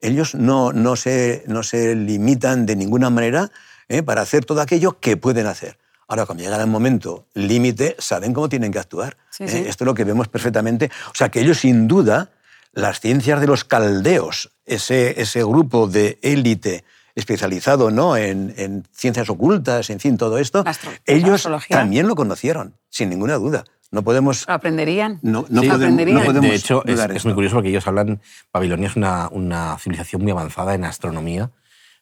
Ellos 0.00 0.34
no, 0.34 0.72
no, 0.72 0.96
se, 0.96 1.44
no 1.46 1.62
se 1.62 1.94
limitan 1.94 2.66
de 2.66 2.74
ninguna 2.74 3.10
manera 3.10 3.50
¿eh? 3.88 4.02
para 4.02 4.22
hacer 4.22 4.44
todo 4.44 4.60
aquello 4.60 4.98
que 4.98 5.16
pueden 5.16 5.46
hacer. 5.46 5.78
Ahora, 6.08 6.26
cuando 6.26 6.44
llega 6.44 6.60
el 6.60 6.66
momento 6.68 7.26
límite, 7.34 7.96
saben 7.98 8.32
cómo 8.32 8.48
tienen 8.48 8.72
que 8.72 8.78
actuar. 8.78 9.16
Sí, 9.30 9.44
¿eh? 9.44 9.48
sí. 9.48 9.58
Esto 9.66 9.84
es 9.84 9.86
lo 9.86 9.94
que 9.94 10.04
vemos 10.04 10.28
perfectamente. 10.28 10.90
O 11.08 11.14
sea, 11.14 11.30
que 11.30 11.40
ellos, 11.40 11.58
sin 11.58 11.88
duda, 11.88 12.30
las 12.72 13.00
ciencias 13.00 13.40
de 13.40 13.46
los 13.46 13.64
caldeos, 13.64 14.52
ese, 14.64 15.20
ese 15.20 15.42
grupo 15.42 15.88
de 15.88 16.18
élite 16.22 16.84
especializado 17.16 17.90
¿no? 17.90 18.16
en, 18.16 18.52
en 18.58 18.86
ciencias 18.92 19.28
ocultas, 19.30 19.88
en 19.90 19.98
fin, 19.98 20.18
todo 20.18 20.38
esto, 20.38 20.62
ellos 21.06 21.48
también 21.68 22.06
lo 22.06 22.14
conocieron, 22.14 22.74
sin 22.90 23.08
ninguna 23.08 23.36
duda. 23.36 23.64
No 23.90 24.02
podemos... 24.02 24.44
Aprenderían. 24.48 25.18
No, 25.22 25.46
no 25.48 25.62
Sí, 25.62 25.68
podemos, 25.68 25.76
aprenderían. 25.76 26.18
no 26.18 26.24
podemos 26.24 26.50
de 26.50 26.56
hecho, 26.56 26.84
es, 26.84 27.00
es 27.00 27.24
muy 27.24 27.34
curioso 27.34 27.56
porque 27.56 27.70
ellos 27.70 27.86
hablan, 27.86 28.20
Babilonia 28.52 28.88
es 28.88 28.96
una, 28.96 29.28
una 29.30 29.78
civilización 29.78 30.22
muy 30.22 30.32
avanzada 30.32 30.74
en 30.74 30.84
astronomía, 30.84 31.50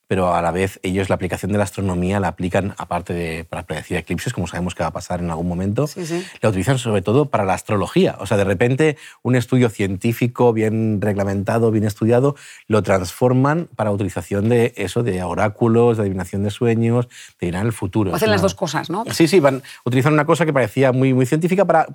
pero 0.06 0.34
a 0.34 0.42
la 0.42 0.50
vez 0.50 0.80
ellos 0.82 1.08
la 1.08 1.14
aplicación 1.14 1.52
de 1.52 1.58
la 1.58 1.64
astronomía 1.64 2.20
la 2.20 2.28
aplican, 2.28 2.74
aparte 2.78 3.12
de 3.14 3.44
para 3.44 3.64
predecir 3.64 3.96
eclipses, 3.96 4.32
como 4.32 4.46
sabemos 4.46 4.74
que 4.74 4.82
va 4.82 4.88
a 4.88 4.92
pasar 4.92 5.20
en 5.20 5.30
algún 5.30 5.48
momento, 5.48 5.86
Sí, 5.86 6.04
sí. 6.06 6.24
la 6.40 6.48
utilizan 6.50 6.78
sobre 6.78 7.02
todo 7.02 7.26
para 7.30 7.44
la 7.44 7.54
astrología. 7.54 8.16
O 8.20 8.26
sea, 8.26 8.36
de 8.36 8.44
repente 8.44 8.96
un 9.22 9.34
estudio 9.36 9.70
científico 9.70 10.52
bien 10.52 11.00
reglamentado, 11.00 11.70
bien 11.70 11.84
estudiado, 11.84 12.36
lo 12.66 12.82
transforman 12.82 13.68
para 13.76 13.90
utilización 13.92 14.48
de 14.48 14.74
eso, 14.76 15.02
de 15.02 15.22
oráculos, 15.22 15.96
de 15.96 16.02
adivinación 16.02 16.42
de 16.44 16.50
sueños, 16.50 17.08
de 17.40 17.46
ir 17.48 17.56
al 17.56 17.72
futuro. 17.72 18.14
Hacen 18.14 18.30
las 18.30 18.42
dos 18.42 18.54
cosas, 18.54 18.90
¿no? 18.90 19.04
Sí, 19.10 19.26
sí, 19.28 19.40
van, 19.40 19.62
utilizan 19.84 20.12
una 20.12 20.24
cosa 20.26 20.44
que 20.44 20.52
parecía 20.52 20.92
muy, 20.92 21.14
muy 21.14 21.26
científica 21.26 21.64
para 21.64 21.86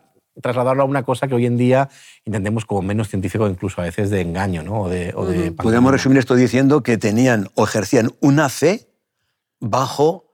trasladarlo 0.42 0.84
a 0.84 0.86
una 0.86 1.04
cosa 1.04 1.28
que 1.28 1.36
hoy 1.36 1.46
en 1.46 1.58
día 1.58 1.90
entendemos 2.26 2.66
como 2.66 2.82
menos 2.82 3.10
científico, 3.10 3.48
incluso 3.48 3.82
a 3.82 3.86
veces 3.86 4.10
de 4.10 4.22
engaño, 4.22 4.64
¿no? 4.64 4.82
O 4.84 4.90
de, 4.90 5.12
o 5.16 5.26
de 5.26 5.52
Podemos 5.52 5.92
resumir 5.92 6.18
esto 6.18 6.36
diciendo 6.36 6.82
que 6.84 6.98
tenían 6.98 7.50
o 7.56 7.64
ejercían 7.66 8.12
una 8.22 8.50
fe 8.50 8.88
bajo 9.60 10.26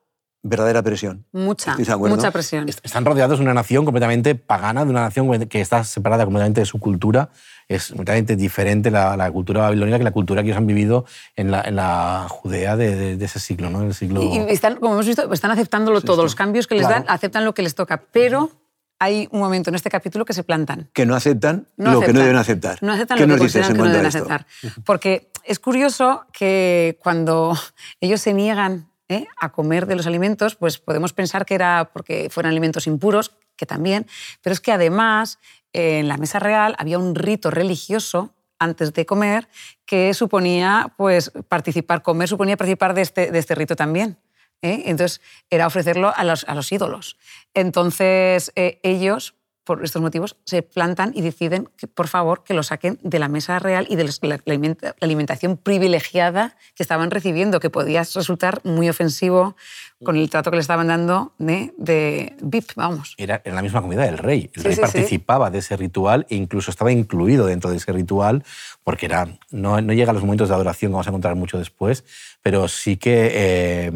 verdadera 0.43 0.83
presión. 0.83 1.25
Mucha, 1.31 1.71
¿Estáis 1.71 1.87
de 1.87 1.93
acuerdo? 1.93 2.15
mucha 2.17 2.29
presión. 2.29 2.69
Est- 2.69 2.85
Están 2.85 3.03
rodeados 3.03 3.39
de 3.39 3.43
una 3.45 3.55
nación 3.55 3.83
completamente 3.83 4.35
pagana, 4.35 4.85
de 4.85 4.91
una 4.91 5.01
nación 5.01 5.47
que 5.47 5.59
está 5.59 5.83
separada 5.83 6.23
completamente 6.23 6.61
de 6.61 6.65
su 6.65 6.77
cultura. 6.79 7.29
Es 7.67 7.87
completamente 7.87 8.35
diferente 8.35 8.91
la, 8.91 9.17
la 9.17 9.31
cultura 9.31 9.61
babilónica 9.61 9.97
que 9.97 10.03
la 10.03 10.11
cultura 10.11 10.43
que 10.43 10.49
ellos 10.49 10.57
han 10.59 10.67
vivido 10.67 11.05
en 11.35 11.49
la, 11.49 11.61
en 11.61 11.75
la 11.77 12.27
Judea 12.29 12.77
de, 12.77 12.95
de- 12.95 13.17
de 13.17 13.25
ese 13.25 13.39
siglo, 13.39 13.71
¿no? 13.71 13.81
El 13.81 13.95
siglo... 13.95 14.21
Y, 14.21 14.37
y 14.37 14.45
están, 14.49 14.75
como 14.75 14.93
hemos 14.93 15.07
visto, 15.07 15.33
están 15.33 15.49
aceptándolo 15.49 15.99
todo. 16.01 16.21
Los 16.21 16.35
cambios 16.35 16.67
que 16.67 16.75
les 16.75 16.85
Claro. 16.85 17.05
dan, 17.05 17.11
aceptan 17.11 17.43
lo 17.43 17.55
que 17.55 17.63
les 17.63 17.73
toca. 17.73 18.03
Pero 18.11 18.51
hay 18.99 19.27
un 19.31 19.39
momento 19.39 19.69
en 19.69 19.75
este 19.75 19.89
capítulo 19.89 20.25
que 20.25 20.33
se 20.33 20.43
plantan. 20.43 20.89
Que 20.93 21.05
no 21.05 21.15
aceptan 21.15 21.67
No 21.77 21.93
lo 21.93 21.99
que 22.01 22.13
no 22.13 22.19
deben 22.19 22.37
aceptar. 22.37 22.81
No 22.81 22.93
aceptan 22.93 23.17
¿Qué 23.17 23.23
lo 23.23 23.33
nos 23.33 23.39
que 23.39 23.43
dices 23.45 23.67
consideran 23.67 23.71
en 23.71 23.77
que 23.77 23.87
no 23.87 23.93
deben 23.93 24.05
esto? 24.07 24.17
aceptar. 24.19 24.83
Porque 24.85 25.31
es 25.43 25.59
curioso 25.59 26.25
que 26.31 26.97
cuando 27.01 27.57
ellos 27.99 28.21
se 28.21 28.33
niegan 28.33 28.89
¿eh? 29.09 29.27
a 29.39 29.51
comer 29.51 29.85
de 29.85 29.95
los 29.95 30.07
alimentos, 30.07 30.55
pues 30.55 30.79
podemos 30.79 31.13
pensar 31.13 31.45
que 31.45 31.55
era 31.55 31.91
porque 31.93 32.29
fueran 32.29 32.51
alimentos 32.51 32.87
impuros, 32.87 33.35
que 33.55 33.65
también, 33.65 34.07
pero 34.41 34.53
es 34.53 34.59
que 34.59 34.71
además 34.71 35.39
eh, 35.73 35.99
en 35.99 36.07
la 36.07 36.17
mesa 36.17 36.39
real 36.39 36.75
había 36.77 36.99
un 36.99 37.15
rito 37.15 37.51
religioso 37.51 38.33
antes 38.59 38.93
de 38.93 39.05
comer 39.05 39.47
que 39.85 40.13
suponía 40.13 40.93
pues 40.97 41.31
participar, 41.47 42.01
comer 42.01 42.27
suponía 42.27 42.57
participar 42.57 42.93
de 42.93 43.01
este, 43.01 43.31
de 43.31 43.39
este 43.39 43.55
rito 43.55 43.75
también. 43.75 44.17
¿Eh? 44.61 44.83
Entonces 44.85 45.21
era 45.49 45.67
ofrecerlo 45.67 46.13
a 46.15 46.23
los, 46.23 46.43
a 46.47 46.55
los 46.55 46.71
ídolos. 46.71 47.17
Entonces 47.53 48.51
eh, 48.55 48.79
ellos, 48.83 49.35
por 49.63 49.83
estos 49.83 49.99
motivos, 50.01 50.37
se 50.45 50.61
plantan 50.61 51.11
y 51.15 51.21
deciden, 51.21 51.67
que, 51.75 51.87
por 51.87 52.07
favor, 52.07 52.43
que 52.43 52.53
lo 52.53 52.61
saquen 52.61 52.99
de 53.01 53.17
la 53.17 53.27
mesa 53.29 53.57
real 53.57 53.87
y 53.89 53.95
de 53.95 54.03
la, 54.03 54.11
la 54.21 54.35
alimenta- 54.45 54.95
la 54.99 55.05
alimentación 55.05 55.57
privilegiada 55.57 56.55
que 56.75 56.83
estaban 56.83 57.09
recibiendo, 57.09 57.59
que 57.59 57.71
podía 57.71 58.01
resultar 58.03 58.61
muy 58.63 58.89
ofensivo 58.89 59.55
con 60.03 60.17
el 60.17 60.29
trato 60.29 60.51
que 60.51 60.57
le 60.57 60.61
estaban 60.61 60.87
dando 60.87 61.33
de, 61.39 61.73
de 61.77 62.35
VIP, 62.41 62.73
vamos. 62.75 63.15
Era, 63.17 63.41
era 63.43 63.55
la 63.55 63.63
misma 63.63 63.81
comida 63.81 64.03
del 64.03 64.19
rey. 64.19 64.51
El 64.53 64.61
Sí, 64.61 64.67
rey 64.67 64.75
sí, 64.75 64.75
sí. 64.75 64.81
participaba 64.81 65.49
de 65.49 65.57
ese 65.59 65.75
ritual 65.77 66.27
e 66.29 66.35
incluso 66.35 66.69
estaba 66.69 66.91
incluido 66.91 67.47
dentro 67.47 67.71
de 67.71 67.77
ese 67.77 67.91
ritual, 67.91 68.43
porque 68.83 69.07
era, 69.07 69.27
no, 69.49 69.81
no 69.81 69.93
llega 69.93 70.11
a 70.11 70.13
los 70.13 70.21
momentos 70.23 70.49
de 70.49 70.53
adoración, 70.55 70.91
que 70.91 70.93
vamos 70.93 71.07
a 71.07 71.09
encontrar 71.09 71.35
mucho 71.35 71.57
después, 71.57 72.03
pero 72.43 72.67
sí 72.67 72.97
que 72.97 73.31
eh, 73.33 73.91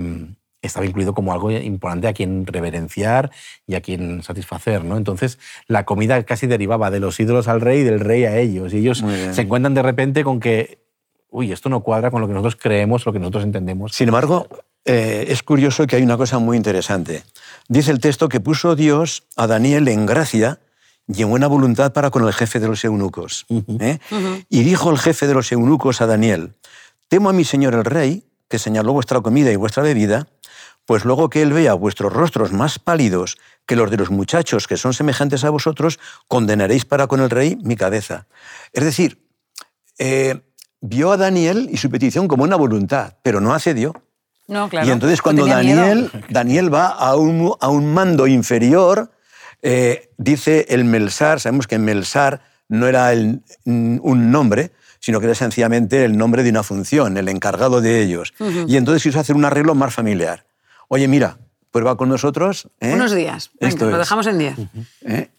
estaba 0.62 0.86
incluido 0.86 1.14
como 1.14 1.34
algo 1.34 1.52
importante 1.52 2.08
a 2.08 2.14
quien 2.14 2.46
reverenciar 2.46 3.32
y 3.66 3.76
a 3.76 3.82
quien 3.82 4.24
satisfacer. 4.24 4.84
¿no? 4.84 4.98
Entonces, 4.98 5.40
la 5.68 5.86
comida 5.86 6.22
casi 6.24 6.48
derivaba 6.48 6.92
de 6.92 7.00
los 7.00 7.20
ídolos 7.20 7.48
al 7.48 7.62
rey 7.62 7.80
y 7.80 7.84
del 7.84 8.00
rey 8.00 8.26
a 8.26 8.38
ellos. 8.38 8.74
Y 8.74 8.78
ellos 8.78 9.04
se 9.32 9.42
encuentran 9.42 9.74
de 9.74 9.82
repente 9.82 10.24
con 10.24 10.40
que, 10.40 10.80
uy, 11.30 11.52
esto 11.52 11.70
no 11.70 11.82
cuadra 11.82 12.12
con 12.12 12.22
lo 12.22 12.28
que 12.28 12.34
nosotros 12.34 12.58
creemos, 12.62 13.06
lo 13.06 13.14
que 13.14 13.20
nosotros 13.20 13.44
entendemos. 13.44 13.94
Sin 13.94 14.10
embargo, 14.10 14.48
eh, 14.86 15.26
es 15.30 15.44
curioso 15.44 15.86
que 15.88 15.96
hay 15.96 16.04
una 16.04 16.18
cosa 16.18 16.40
muy 16.40 16.58
interesante. 16.58 17.24
Dice 17.68 17.92
el 17.92 18.00
texto 18.00 18.30
que 18.30 18.40
puso 18.40 18.76
Dios 18.76 19.24
a 19.36 19.48
Daniel 19.48 19.88
en 19.88 20.06
gracia 20.06 20.60
y 21.08 21.22
en 21.24 21.30
buena 21.30 21.48
voluntad 21.48 21.94
para 21.94 22.12
con 22.12 22.26
el 22.26 22.34
jefe 22.34 22.60
de 22.60 22.68
los 22.68 22.84
eunucos. 22.84 23.46
¿eh? 23.80 24.00
Y 24.50 24.64
dijo 24.64 24.92
el 24.92 24.98
jefe 24.98 25.28
de 25.28 25.34
los 25.34 25.52
eunucos 25.52 26.02
a 26.02 26.06
Daniel, 26.06 26.54
temo 27.08 27.30
a 27.30 27.34
mi 27.34 27.44
señor 27.44 27.74
el 27.74 27.86
rey, 27.86 28.24
que 28.50 28.60
señaló 28.60 28.92
vuestra 28.94 29.22
comida 29.22 29.52
y 29.52 29.56
vuestra 29.56 29.84
bebida, 29.84 30.28
pues 30.86 31.06
luego 31.06 31.30
que 31.30 31.42
él 31.44 31.54
vea 31.54 31.74
vuestros 31.76 32.12
rostros 32.12 32.52
más 32.52 32.80
pálidos 32.80 33.38
que 33.68 33.76
los 33.76 33.92
de 33.92 33.98
los 33.98 34.10
muchachos 34.10 34.68
que 34.68 34.76
son 34.76 34.94
semejantes 34.94 35.44
a 35.44 35.52
vosotros, 35.52 36.00
condenaréis 36.28 36.84
para 36.86 37.06
con 37.08 37.22
el 37.22 37.30
rey 37.30 37.58
mi 37.64 37.76
cabeza. 37.76 38.26
Es 38.74 38.84
decir, 38.84 39.24
eh, 40.00 40.42
vio 40.82 41.12
a 41.12 41.18
Daniel 41.18 41.70
y 41.72 41.78
su 41.78 41.90
petición 41.90 42.28
como 42.28 42.44
una 42.44 42.56
voluntad, 42.56 43.14
pero 43.22 43.40
no 43.40 43.54
accedió. 43.54 43.94
No, 44.48 44.68
claro. 44.68 44.88
Y 44.88 44.92
entonces 44.92 45.22
cuando 45.22 45.46
miedo. 45.46 45.56
Daniel, 45.58 46.12
Daniel 46.30 46.74
va 46.74 46.88
a 46.88 47.16
un, 47.16 47.54
a 47.60 47.70
un 47.70 47.94
mando 47.94 48.26
inferior, 48.26 49.12
eh, 49.62 50.10
dice 50.18 50.66
el 50.70 50.86
Melsar, 50.86 51.40
sabemos 51.40 51.68
que 51.68 51.78
Melsar 51.78 52.42
no 52.68 52.88
era 52.88 53.12
el- 53.14 53.44
un 53.66 54.32
nombre, 54.32 54.72
sino 55.00 55.20
que 55.20 55.26
era 55.28 55.36
sencillamente 55.36 56.04
el 56.06 56.18
nombre 56.18 56.44
de 56.44 56.50
una 56.50 56.64
función, 56.64 57.18
el 57.18 57.30
encargado 57.30 57.82
de 57.82 58.02
ellos. 58.02 58.34
Y 58.68 58.78
entonces 58.78 59.04
quiso 59.04 59.20
hacer 59.20 59.36
un 59.36 59.46
arreglo 59.46 59.76
más 59.76 59.94
familiar. 59.94 60.46
Oye, 60.88 61.08
mira, 61.08 61.38
pues 61.72 61.86
va 61.86 61.96
con 61.98 62.10
nosotros. 62.10 62.70
¿eh? 62.80 62.94
Unos 62.94 63.14
días. 63.14 63.52
Venga, 63.60 63.70
Esto 63.70 63.86
lo 63.86 63.92
es. 63.94 64.00
dejamos 64.00 64.28
en 64.28 64.38
10. 64.38 64.56
¿eh? 65.06 65.30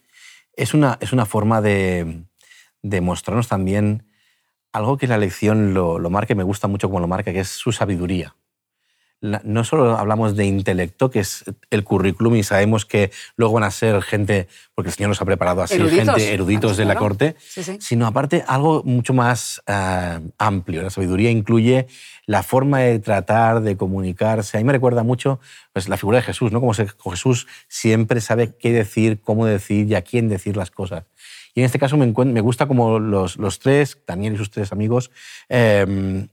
Es 0.55 0.73
una, 0.73 0.97
es 1.01 1.13
una 1.13 1.25
forma 1.25 1.61
de, 1.61 2.23
de 2.81 3.01
mostrarnos 3.01 3.47
también 3.47 4.03
algo 4.73 4.97
que 4.97 5.07
la 5.07 5.17
lección 5.17 5.73
lo, 5.73 5.99
lo 5.99 6.09
marca 6.09 6.33
y 6.33 6.35
me 6.35 6.43
gusta 6.43 6.67
mucho 6.67 6.87
como 6.87 6.99
lo 7.01 7.07
marca, 7.07 7.33
que 7.33 7.41
es 7.41 7.49
su 7.49 7.71
sabiduría. 7.71 8.35
No 9.21 9.63
solo 9.63 9.97
hablamos 9.97 10.35
de 10.35 10.45
intelecto, 10.45 11.11
que 11.11 11.19
es 11.19 11.43
el 11.69 11.83
currículum, 11.83 12.35
y 12.37 12.43
sabemos 12.43 12.85
que 12.87 13.11
luego 13.35 13.53
van 13.53 13.63
a 13.65 13.69
ser 13.71 14.01
gente, 14.01 14.47
porque 14.73 14.89
el 14.89 14.95
Señor 14.95 15.09
nos 15.09 15.21
ha 15.21 15.25
preparado 15.25 15.61
así, 15.61 15.75
Eruditos. 15.75 16.15
gente 16.15 16.33
eruditos 16.33 16.75
de 16.75 16.85
la 16.85 16.93
Claro. 16.93 16.99
corte, 17.07 17.35
Sí, 17.39 17.63
sí. 17.63 17.77
sino 17.79 18.07
aparte 18.07 18.43
algo 18.47 18.81
mucho 18.83 19.13
más 19.13 19.61
eh, 19.67 20.19
amplio. 20.39 20.81
La 20.81 20.89
sabiduría 20.89 21.29
incluye 21.29 21.85
la 22.25 22.41
forma 22.41 22.79
de 22.79 22.97
tratar, 22.97 23.61
de 23.61 23.77
comunicarse. 23.77 24.57
A 24.57 24.59
mí 24.59 24.63
me 24.63 24.73
recuerda 24.73 25.03
mucho 25.03 25.39
pues, 25.71 25.87
la 25.87 25.97
figura 25.97 26.17
de 26.17 26.23
Jesús, 26.23 26.51
¿no? 26.51 26.59
Como 26.59 26.73
Jesús 26.73 27.45
siempre 27.67 28.21
sabe 28.21 28.55
qué 28.59 28.71
decir, 28.71 29.21
cómo 29.21 29.45
decir 29.45 29.85
y 29.87 29.93
a 29.93 30.01
quién 30.01 30.29
decir 30.29 30.57
las 30.57 30.71
cosas. 30.71 31.03
Y 31.53 31.61
en 31.61 31.65
este 31.65 31.79
caso 31.79 31.97
me, 31.97 32.41
gusta 32.41 32.67
como 32.67 32.99
los, 32.99 33.37
los 33.37 33.59
tres, 33.59 33.97
Daniel 34.07 34.33
y 34.33 34.37
sus 34.37 34.51
tres 34.51 34.71
amigos, 34.71 35.11
eh, 35.49 35.85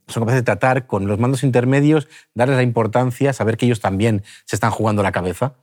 son 0.07 0.23
capaces 0.23 0.41
de 0.41 0.45
tratar 0.45 0.87
con 0.87 1.07
los 1.07 1.19
mandos 1.19 1.43
intermedios, 1.43 2.09
darles 2.35 2.57
la 2.57 2.63
importancia, 2.63 3.33
saber 3.33 3.57
que 3.57 3.67
ellos 3.67 3.81
también 3.81 4.23
se 4.45 4.57
están 4.57 4.71
jugando 4.71 5.03
la 5.03 5.13
cabeza, 5.13 5.55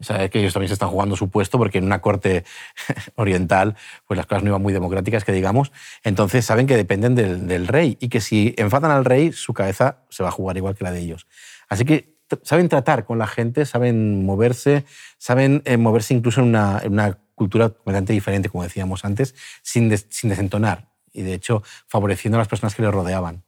saber 0.00 0.30
que 0.30 0.40
ellos 0.40 0.52
también 0.52 0.68
se 0.68 0.74
están 0.74 0.88
jugando 0.88 1.16
su 1.16 1.30
puesto, 1.30 1.58
porque 1.58 1.78
en 1.78 1.84
una 1.84 2.00
corte 2.00 2.44
oriental 3.14 3.76
pues 4.06 4.16
las 4.16 4.26
cosas 4.26 4.42
no 4.42 4.50
iban 4.50 4.62
muy 4.62 4.72
democráticas, 4.72 5.24
que 5.24 5.32
digamos. 5.32 5.72
Entonces 6.04 6.44
saben 6.44 6.66
que 6.66 6.76
dependen 6.76 7.14
del, 7.14 7.46
del 7.46 7.66
rey 7.66 7.96
y 8.00 8.08
que 8.08 8.20
si 8.20 8.54
enfadan 8.58 8.90
al 8.90 9.04
rey, 9.04 9.32
su 9.32 9.54
cabeza 9.54 9.98
se 10.10 10.22
va 10.22 10.28
a 10.28 10.32
jugar 10.32 10.56
igual 10.56 10.74
que 10.74 10.84
la 10.84 10.92
de 10.92 11.00
ellos. 11.00 11.26
Así 11.68 11.84
que 11.84 12.18
saben 12.42 12.68
tratar 12.68 13.04
con 13.04 13.18
la 13.18 13.26
gente, 13.26 13.64
saben 13.64 14.24
moverse, 14.24 14.84
saben 15.16 15.62
eh, 15.64 15.76
moverse 15.76 16.14
incluso 16.14 16.40
en 16.40 16.48
una, 16.48 16.80
en 16.82 16.92
una 16.92 17.18
cultura 17.38 17.70
completamente 17.70 18.12
diferente, 18.12 18.50
como 18.50 18.64
decíamos 18.64 19.04
antes, 19.06 19.34
sin, 19.62 19.88
des- 19.88 20.06
sin 20.10 20.28
desentonar 20.28 20.90
y 21.12 21.22
de 21.22 21.32
hecho 21.32 21.62
favoreciendo 21.86 22.36
a 22.36 22.40
las 22.40 22.48
personas 22.48 22.74
que 22.74 22.82
les 22.82 22.92
rodeaban. 22.92 23.42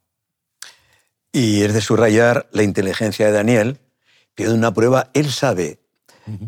Y 1.33 1.63
es 1.63 1.75
de 1.75 1.81
subrayar 1.81 2.49
la 2.53 2.63
inteligencia 2.63 3.27
de 3.27 3.33
Daniel, 3.33 3.79
que 4.35 4.47
de 4.47 4.55
una 4.55 4.73
prueba 4.73 5.11
él 5.15 5.31
sabe. 5.31 5.79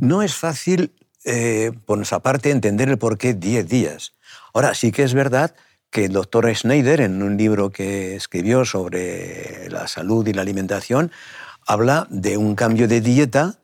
No 0.00 0.22
es 0.22 0.34
fácil, 0.34 0.92
eh, 1.24 1.72
por 1.86 1.98
nuestra 1.98 2.20
parte, 2.20 2.50
entender 2.50 2.88
el 2.88 2.98
por 2.98 3.18
qué 3.18 3.34
10 3.34 3.68
días. 3.68 4.14
Ahora, 4.54 4.74
sí 4.74 4.90
que 4.92 5.02
es 5.02 5.14
verdad 5.14 5.54
que 5.90 6.06
el 6.06 6.12
doctor 6.12 6.52
Schneider, 6.54 7.00
en 7.00 7.22
un 7.22 7.36
libro 7.36 7.70
que 7.70 8.16
escribió 8.16 8.64
sobre 8.64 9.68
la 9.70 9.86
salud 9.88 10.26
y 10.26 10.32
la 10.32 10.42
alimentación, 10.42 11.12
habla 11.66 12.06
de 12.10 12.36
un 12.38 12.54
cambio 12.54 12.88
de 12.88 13.00
dieta 13.00 13.58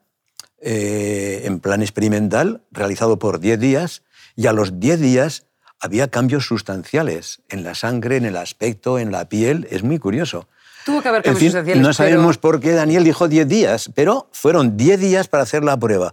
eh, 0.61 1.43
en 1.45 1.61
plan 1.61 1.83
experimental 1.83 2.63
realizado 2.73 3.19
por 3.19 3.41
10 3.41 3.59
días 3.61 4.03
y 4.37 4.47
a 4.47 4.53
los 4.53 4.81
10 4.81 5.01
días 5.01 5.47
había 5.81 6.09
cambios 6.09 6.47
sustanciales 6.47 7.43
en 7.49 7.63
la 7.65 7.75
sangre, 7.75 8.17
en 8.17 8.25
el 8.27 8.37
aspecto, 8.37 8.99
en 8.99 9.13
la 9.13 9.29
piel. 9.29 9.67
Es 9.71 9.83
muy 9.85 9.99
curioso. 9.99 10.49
Tuvo 10.85 11.03
que 11.03 11.09
haber 11.09 11.19
En 11.21 11.25
cambios 11.25 11.39
fin, 11.41 11.49
sustanciales, 11.51 11.83
no 11.83 11.89
pero- 11.89 11.95
sabemos 11.95 12.39
por 12.39 12.61
qué 12.61 12.73
Daniel 12.73 13.05
dijo 13.05 13.29
10 13.29 13.47
días, 13.47 13.91
pero 13.95 14.29
fueron 14.33 14.77
10 14.77 14.99
días 15.01 15.29
para 15.29 15.43
hacer 15.45 15.63
la 15.63 15.77
prueba. 15.79 16.13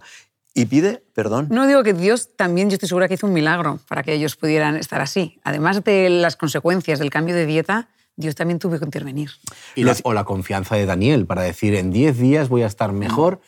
Y 0.54 0.66
pide 0.66 1.02
perdón. 1.14 1.48
No 1.50 1.66
digo 1.66 1.82
que 1.82 1.92
Dios 1.92 2.30
también, 2.36 2.70
yo 2.70 2.74
estoy 2.74 2.88
segura 2.88 3.08
que 3.08 3.14
hizo 3.14 3.26
un 3.26 3.32
milagro 3.32 3.78
para 3.88 4.02
que 4.02 4.12
ellos 4.14 4.36
pudieran 4.36 4.76
estar 4.76 5.00
así. 5.00 5.38
Además 5.44 5.82
de 5.84 6.08
las 6.08 6.36
consecuencias 6.36 6.98
del 6.98 7.10
cambio 7.10 7.34
de 7.34 7.44
dieta, 7.46 7.88
Dios 8.16 8.34
también 8.34 8.58
tuvo 8.58 8.78
que 8.78 8.84
intervenir. 8.84 9.30
Y 9.74 9.84
la- 9.84 9.96
o 10.04 10.14
la 10.14 10.24
confianza 10.24 10.76
de 10.76 10.86
Daniel 10.86 11.26
para 11.26 11.42
decir, 11.42 11.74
en 11.74 11.90
10 11.90 12.18
días 12.18 12.48
voy 12.48 12.62
a 12.62 12.66
estar 12.66 12.92
mejor 12.92 13.40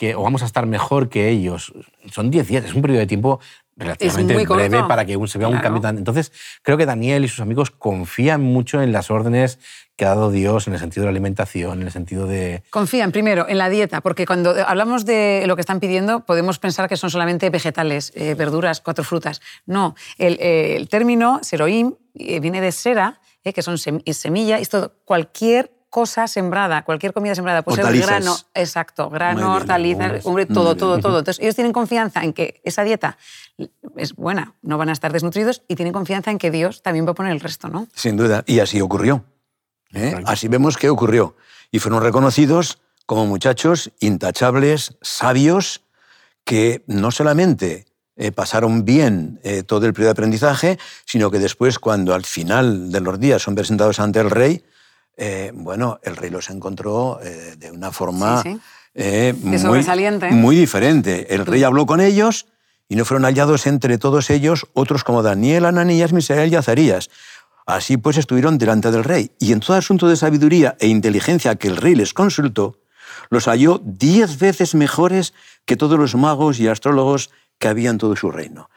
que, 0.00 0.14
o 0.14 0.22
vamos 0.22 0.40
a 0.42 0.46
estar 0.46 0.64
mejor 0.64 1.10
que 1.10 1.28
ellos. 1.28 1.74
Son 2.10 2.30
10 2.30 2.48
días, 2.48 2.64
es 2.64 2.72
un 2.72 2.80
periodo 2.80 3.00
de 3.00 3.06
tiempo 3.06 3.38
relativamente 3.76 4.32
muy 4.32 4.46
corto. 4.46 4.66
breve 4.66 4.82
para 4.88 5.04
que 5.04 5.14
un- 5.18 5.28
se 5.28 5.36
vea 5.38 5.46
un 5.48 5.52
Claro. 5.54 5.64
cambio 5.64 5.82
tan... 5.82 5.98
Entonces, 5.98 6.32
creo 6.62 6.78
que 6.78 6.86
Daniel 6.86 7.22
y 7.22 7.28
sus 7.28 7.40
amigos 7.40 7.70
confían 7.70 8.40
mucho 8.40 8.80
en 8.80 8.92
las 8.92 9.10
órdenes 9.10 9.58
que 9.96 10.06
ha 10.06 10.08
dado 10.08 10.30
Dios 10.30 10.66
en 10.68 10.72
el 10.72 10.78
sentido 10.80 11.02
de 11.02 11.06
la 11.08 11.10
alimentación, 11.10 11.80
en 11.82 11.86
el 11.86 11.92
sentido 11.92 12.26
de... 12.26 12.62
Confían 12.70 13.12
primero 13.12 13.46
en 13.46 13.58
la 13.58 13.68
dieta, 13.68 14.00
porque 14.00 14.24
cuando 14.24 14.54
hablamos 14.66 15.04
de 15.04 15.44
lo 15.46 15.54
que 15.54 15.60
están 15.60 15.80
pidiendo 15.80 16.24
podemos 16.24 16.58
pensar 16.58 16.88
que 16.88 16.96
son 16.96 17.10
solamente 17.10 17.50
vegetales, 17.50 18.10
eh, 18.14 18.34
verduras, 18.34 18.80
cuatro 18.80 19.04
frutas. 19.04 19.42
No, 19.66 19.94
el, 20.16 20.38
eh, 20.40 20.76
el 20.76 20.88
término 20.88 21.40
seroim 21.42 21.92
eh, 22.14 22.40
viene 22.40 22.62
de 22.62 22.72
sera, 22.72 23.20
eh, 23.44 23.52
que 23.52 23.60
son 23.60 23.76
semilla, 23.76 24.58
y 24.58 24.62
es 24.62 24.70
todo, 24.70 24.94
cualquier 25.04 25.72
cosa 25.90 26.28
sembrada, 26.28 26.82
cualquier 26.82 27.12
comida 27.12 27.34
sembrada, 27.34 27.62
pues 27.62 27.76
el 27.76 27.84
Hortalizas. 27.84 28.08
grano, 28.08 28.36
exacto, 28.54 29.10
grano, 29.10 29.40
bien, 29.40 29.50
hortalizas, 29.50 30.24
hombre, 30.24 30.46
todo, 30.46 30.76
todo, 30.76 30.98
todo. 31.00 31.18
Entonces 31.18 31.42
ellos 31.42 31.56
tienen 31.56 31.72
confianza 31.72 32.22
en 32.22 32.32
que 32.32 32.60
esa 32.64 32.84
dieta 32.84 33.18
es 33.96 34.14
buena, 34.14 34.54
no 34.62 34.78
van 34.78 34.88
a 34.88 34.92
estar 34.92 35.12
desnutridos 35.12 35.62
y 35.68 35.74
tienen 35.74 35.92
confianza 35.92 36.30
en 36.30 36.38
que 36.38 36.50
Dios 36.50 36.82
también 36.82 37.06
va 37.06 37.10
a 37.10 37.14
poner 37.14 37.32
el 37.32 37.40
resto, 37.40 37.68
¿no? 37.68 37.88
Sin 37.94 38.16
duda. 38.16 38.44
Y 38.46 38.60
así 38.60 38.80
ocurrió. 38.80 39.24
¿eh? 39.92 40.14
Así 40.26 40.48
vemos 40.48 40.76
que 40.76 40.88
ocurrió. 40.88 41.36
Y 41.70 41.80
fueron 41.80 42.02
reconocidos 42.02 42.78
como 43.04 43.26
muchachos 43.26 43.90
intachables, 43.98 44.96
sabios, 45.02 45.82
que 46.44 46.84
no 46.86 47.10
solamente 47.10 47.86
eh, 48.16 48.32
pasaron 48.32 48.84
bien 48.84 49.40
eh, 49.42 49.62
todo 49.62 49.86
el 49.86 49.92
periodo 49.92 50.08
de 50.08 50.12
aprendizaje, 50.12 50.78
sino 51.04 51.30
que 51.30 51.38
después, 51.38 51.78
cuando 51.78 52.14
al 52.14 52.24
final 52.24 52.92
de 52.92 53.00
los 53.00 53.18
días 53.18 53.42
son 53.42 53.54
presentados 53.54 53.98
ante 53.98 54.20
el 54.20 54.30
rey, 54.30 54.64
eh, 55.22 55.52
bueno, 55.54 56.00
el 56.02 56.16
rey 56.16 56.30
los 56.30 56.48
encontró 56.48 57.20
eh, 57.22 57.54
de 57.58 57.70
una 57.70 57.92
forma 57.92 58.42
Sí, 58.42 58.54
sí. 58.54 58.60
eh, 58.94 59.34
muy, 59.42 59.84
muy 60.32 60.56
diferente. 60.56 61.34
El 61.34 61.44
rey 61.44 61.62
habló 61.62 61.84
con 61.84 62.00
ellos 62.00 62.46
y 62.88 62.96
no 62.96 63.04
fueron 63.04 63.24
hallados 63.24 63.66
entre 63.66 63.98
todos 63.98 64.30
ellos 64.30 64.66
otros 64.72 65.04
como 65.04 65.22
Daniel, 65.22 65.66
Ananías, 65.66 66.14
Misael 66.14 66.50
y 66.50 66.56
Azarías. 66.56 67.10
Así 67.66 67.98
pues 67.98 68.16
estuvieron 68.16 68.56
delante 68.56 68.90
del 68.90 69.04
rey. 69.04 69.30
Y 69.38 69.52
en 69.52 69.60
todo 69.60 69.76
asunto 69.76 70.08
de 70.08 70.16
sabiduría 70.16 70.76
e 70.80 70.88
inteligencia 70.88 71.54
que 71.56 71.68
el 71.68 71.76
rey 71.76 71.94
les 71.94 72.14
consultó, 72.14 72.78
los 73.28 73.44
halló 73.44 73.78
diez 73.84 74.38
veces 74.38 74.74
mejores 74.74 75.34
que 75.66 75.76
todos 75.76 75.98
los 75.98 76.14
magos 76.14 76.58
y 76.60 76.66
astrólogos 76.66 77.28
que 77.58 77.68
había 77.68 77.90
en 77.90 77.98
todo 77.98 78.16
su 78.16 78.30
reino. 78.30 78.70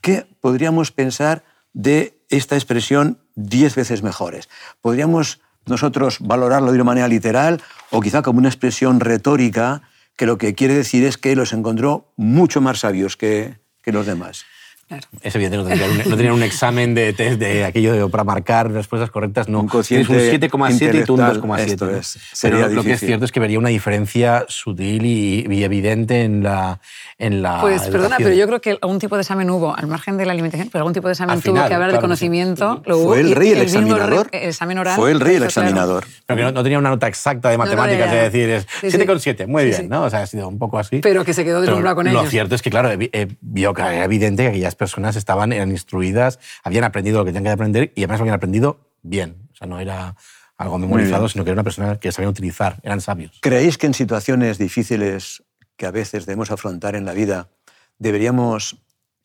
¿Qué 0.00 0.26
podríamos 0.40 0.92
pensar 0.92 1.44
de 1.74 2.18
esta 2.30 2.54
expresión 2.56 3.18
diez 3.34 3.74
veces 3.74 4.02
mejores? 4.02 4.48
¿Podríamos 4.80 5.40
nosotros 5.70 6.18
valorarlo 6.20 6.72
de 6.72 6.76
una 6.76 6.84
manera 6.84 7.08
literal 7.08 7.62
o 7.90 8.00
quizá 8.00 8.22
como 8.22 8.38
una 8.38 8.48
expresión 8.48 9.00
retórica 9.00 9.82
que 10.16 10.26
lo 10.26 10.36
que 10.36 10.54
quiere 10.54 10.74
decir 10.74 11.04
es 11.04 11.16
que 11.16 11.34
los 11.34 11.52
encontró 11.52 12.12
mucho 12.16 12.60
más 12.60 12.80
sabios 12.80 13.16
que, 13.16 13.58
que 13.82 13.92
los 13.92 14.06
demás? 14.06 14.44
Claro. 14.90 15.06
Es 15.22 15.36
evidente, 15.36 15.56
no 15.56 15.62
tenían 15.62 15.88
un, 15.88 15.98
no 15.98 16.16
tenían 16.16 16.34
un 16.34 16.42
examen 16.42 16.96
de 16.96 17.12
test 17.12 17.38
de 17.38 17.64
aquello 17.64 17.92
de, 17.92 18.08
para 18.10 18.24
marcar 18.24 18.72
respuestas 18.72 19.08
correctas, 19.08 19.48
no. 19.48 19.60
Un 19.60 19.68
Tienes 19.68 20.08
un 20.08 20.16
cociente 20.16 20.50
7,7 20.50 21.02
y 21.02 21.04
tú 21.04 21.14
un 21.14 21.20
intelectual, 21.20 21.40
2,7. 21.42 21.58
esto 21.60 21.86
¿no? 21.86 21.96
es, 21.96 22.18
Pero 22.42 22.58
lo, 22.58 22.68
lo 22.70 22.82
que 22.82 22.92
es 22.94 22.98
cierto 23.00 23.24
es 23.24 23.30
que 23.30 23.38
vería 23.38 23.60
una 23.60 23.68
diferencia 23.68 24.44
sutil 24.48 25.06
y, 25.06 25.46
y 25.48 25.62
evidente 25.62 26.24
en 26.24 26.42
la, 26.42 26.80
en 27.18 27.40
la 27.40 27.60
Pues 27.60 27.82
perdona, 27.82 28.16
educación. 28.16 28.24
pero 28.24 28.34
yo 28.36 28.46
creo 28.48 28.60
que 28.60 28.78
algún 28.82 28.98
tipo 28.98 29.14
de 29.14 29.22
examen 29.22 29.48
hubo, 29.48 29.76
al 29.76 29.86
margen 29.86 30.16
de 30.16 30.26
la 30.26 30.32
alimentación, 30.32 30.70
pero 30.72 30.82
algún 30.82 30.92
tipo 30.94 31.06
de 31.06 31.12
examen 31.12 31.36
Al 31.36 31.40
tuvo 31.40 31.54
final, 31.54 31.68
que 31.68 31.74
haber 31.76 31.86
de 31.86 31.90
claro 31.92 32.00
sí. 32.00 32.06
conocimiento. 32.08 32.82
lo 32.84 32.98
hubo, 32.98 33.08
¿Fue 33.10 33.20
el 33.20 33.28
y 33.28 33.34
rey 33.34 33.50
el 33.52 33.58
mismo 33.60 33.78
re- 33.80 33.86
examinador? 33.86 34.28
el 34.32 34.48
examen 34.48 34.78
oral. 34.78 34.96
Fue 34.96 35.10
el 35.12 35.20
rey 35.20 35.36
el 35.36 35.42
eso, 35.44 35.52
claro. 35.52 35.68
examinador. 35.68 36.04
Pero 36.26 36.36
que 36.36 36.42
no, 36.42 36.50
no 36.50 36.62
tenía 36.64 36.78
una 36.80 36.90
nota 36.90 37.06
exacta 37.06 37.48
de 37.50 37.56
no, 37.58 37.62
matemáticas, 37.64 38.10
ya. 38.10 38.26
es 38.26 38.32
decir, 38.32 38.50
es 38.50 38.66
Sí, 38.80 38.90
sí. 38.90 38.98
7,7, 38.98 39.46
muy 39.46 39.62
Sí, 39.62 39.68
bien, 39.68 39.80
sí. 39.82 39.88
¿no? 39.88 40.02
O 40.02 40.10
sea, 40.10 40.22
ha 40.22 40.26
sido 40.26 40.48
un 40.48 40.58
poco 40.58 40.80
así. 40.80 40.98
Pero 41.00 41.24
que 41.24 41.32
se 41.32 41.44
quedó 41.44 41.60
deslumbrado 41.60 41.94
con 41.94 42.06
Lo 42.06 42.10
ellos. 42.22 42.30
cierto 42.30 42.56
es 42.56 42.62
que, 42.62 42.70
claro, 42.70 42.90
eh, 42.92 43.28
vio 43.40 43.72
que 43.72 43.82
era 43.82 44.02
evidente 44.04 44.42
que 44.42 44.48
aquellas 44.48 44.74
personas 44.80 45.14
estaban, 45.14 45.52
eran 45.52 45.70
instruidas, 45.70 46.38
habían 46.64 46.84
aprendido 46.84 47.18
lo 47.18 47.24
que 47.26 47.32
tenían 47.32 47.44
que 47.44 47.50
aprender 47.60 47.92
y 47.94 48.00
además 48.00 48.18
lo 48.18 48.22
habían 48.22 48.36
aprendido 48.36 48.80
bien. 49.02 49.36
O 49.52 49.56
sea, 49.56 49.66
no 49.68 49.78
era 49.78 50.16
algo 50.56 50.78
memorizado, 50.78 51.28
sino 51.28 51.44
que 51.44 51.50
era 51.50 51.54
una 51.56 51.64
persona 51.64 52.00
que 52.00 52.10
sabían 52.10 52.30
utilizar, 52.30 52.80
eran 52.82 53.02
sabios. 53.02 53.38
¿Creéis 53.42 53.76
que 53.76 53.86
en 53.86 53.92
situaciones 53.94 54.56
difíciles 54.56 55.42
que 55.76 55.84
a 55.84 55.90
veces 55.90 56.24
debemos 56.24 56.50
afrontar 56.50 56.96
en 56.96 57.04
la 57.04 57.12
vida, 57.12 57.50
deberíamos 57.98 58.78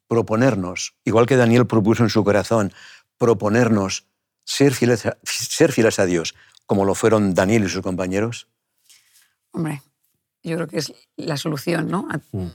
proponernos, 0.09 0.93
igual 1.05 1.25
que 1.25 1.37
Daniel 1.37 1.65
propuso 1.67 2.03
en 2.03 2.09
su 2.09 2.23
corazón, 2.25 2.73
proponernos 3.17 4.05
ser 4.43 4.73
fieles 4.73 5.05
a, 5.05 5.17
ser 5.23 5.71
fieles 5.71 5.99
a 5.99 6.05
Dios, 6.05 6.35
como 6.65 6.83
lo 6.83 6.95
fueron 6.95 7.33
Daniel 7.33 7.63
y 7.63 7.69
sus 7.69 7.81
compañeros? 7.81 8.47
Hombre, 9.51 9.81
yo 10.43 10.55
creo 10.57 10.67
que 10.67 10.79
es 10.79 10.93
la 11.15 11.37
solución, 11.37 11.89
¿no? 11.89 12.07
A- 12.11 12.19
Mm. 12.31 12.51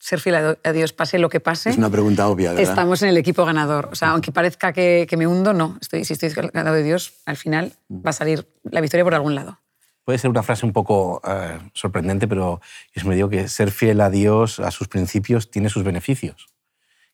Ser 0.00 0.18
fiel 0.18 0.56
a 0.64 0.72
Dios, 0.72 0.94
pase 0.94 1.18
lo 1.18 1.28
que 1.28 1.40
pase. 1.40 1.70
Es 1.70 1.76
una 1.76 1.90
pregunta 1.90 2.26
obvia, 2.26 2.52
¿verdad? 2.52 2.70
Estamos 2.70 3.02
en 3.02 3.10
el 3.10 3.18
equipo 3.18 3.44
ganador. 3.44 3.90
O 3.92 3.94
sea, 3.94 4.10
aunque 4.10 4.32
parezca 4.32 4.72
que, 4.72 5.06
que 5.08 5.16
me 5.18 5.26
hundo, 5.26 5.52
no. 5.52 5.76
Estoy, 5.78 6.06
si 6.06 6.14
estoy 6.14 6.32
al 6.36 6.50
lado 6.54 6.74
de 6.74 6.82
Dios, 6.82 7.12
al 7.26 7.36
final 7.36 7.74
va 7.90 8.10
a 8.10 8.12
salir 8.14 8.48
la 8.64 8.80
victoria 8.80 9.04
por 9.04 9.14
algún 9.14 9.34
lado. 9.34 9.60
Puede 10.04 10.18
ser 10.18 10.30
una 10.30 10.42
frase 10.42 10.64
un 10.64 10.72
poco 10.72 11.20
eh, 11.28 11.58
sorprendente, 11.74 12.26
pero 12.26 12.62
yo 12.94 13.06
me 13.06 13.14
digo 13.14 13.28
que 13.28 13.46
ser 13.48 13.70
fiel 13.70 14.00
a 14.00 14.08
Dios, 14.08 14.58
a 14.58 14.70
sus 14.70 14.88
principios, 14.88 15.50
tiene 15.50 15.68
sus 15.68 15.84
beneficios. 15.84 16.48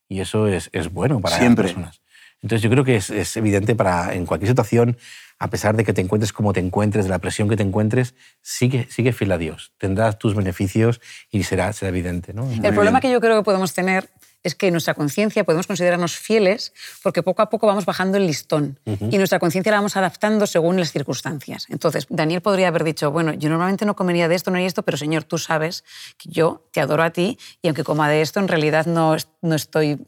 Y 0.07 0.21
eso 0.21 0.47
es, 0.47 0.69
es 0.71 0.91
bueno 0.91 1.19
para 1.19 1.37
Siempre. 1.37 1.65
las 1.65 1.73
personas. 1.73 2.01
Entonces 2.41 2.61
yo 2.61 2.69
creo 2.69 2.83
que 2.83 2.97
es, 2.97 3.09
es 3.09 3.35
evidente 3.37 3.75
para 3.75 4.13
en 4.13 4.25
cualquier 4.25 4.49
situación, 4.49 4.97
a 5.39 5.49
pesar 5.49 5.75
de 5.75 5.83
que 5.83 5.93
te 5.93 6.01
encuentres 6.01 6.33
como 6.33 6.53
te 6.53 6.59
encuentres, 6.59 7.05
de 7.05 7.09
la 7.09 7.19
presión 7.19 7.47
que 7.49 7.55
te 7.55 7.63
encuentres, 7.63 8.15
sigue, 8.41 8.87
sigue 8.89 9.13
fiel 9.13 9.31
a 9.31 9.37
Dios. 9.37 9.71
Tendrás 9.77 10.17
tus 10.17 10.35
beneficios 10.35 11.01
y 11.29 11.43
será, 11.43 11.71
será 11.73 11.89
evidente. 11.89 12.33
¿no? 12.33 12.49
el 12.51 12.73
problema 12.73 12.99
que 13.01 13.11
yo 13.11 13.21
creo 13.21 13.37
que 13.37 13.43
podemos 13.43 13.73
tener 13.73 14.09
es 14.43 14.55
que 14.55 14.71
nuestra 14.71 14.93
conciencia 14.93 15.43
podemos 15.43 15.67
considerarnos 15.67 16.17
fieles 16.17 16.73
porque 17.03 17.21
poco 17.21 17.41
a 17.41 17.49
poco 17.49 17.67
vamos 17.67 17.85
bajando 17.85 18.17
el 18.17 18.27
listón 18.27 18.79
y 18.85 19.17
nuestra 19.17 19.39
conciencia 19.39 19.71
la 19.71 19.79
vamos 19.79 19.97
adaptando 19.97 20.47
según 20.47 20.79
las 20.79 20.91
circunstancias. 20.91 21.65
Entonces, 21.69 22.07
Daniel 22.09 22.41
podría 22.41 22.69
haber 22.69 22.83
dicho, 22.83 23.11
bueno, 23.11 23.33
yo 23.33 23.49
normalmente 23.49 23.85
no 23.85 23.95
comería 23.95 24.27
de 24.27 24.35
esto, 24.35 24.49
no 24.49 24.55
haría 24.55 24.67
esto, 24.67 24.83
pero 24.83 24.97
Señor, 24.97 25.23
tú 25.23 25.37
sabes 25.37 25.83
que 26.17 26.29
yo 26.29 26.67
te 26.71 26.79
adoro 26.79 27.03
a 27.03 27.09
ti 27.09 27.37
y 27.61 27.67
aunque 27.67 27.83
coma 27.83 28.09
de 28.09 28.21
esto, 28.21 28.39
en 28.39 28.47
realidad 28.47 28.85
no, 28.85 29.15
no 29.41 29.55
estoy... 29.55 29.99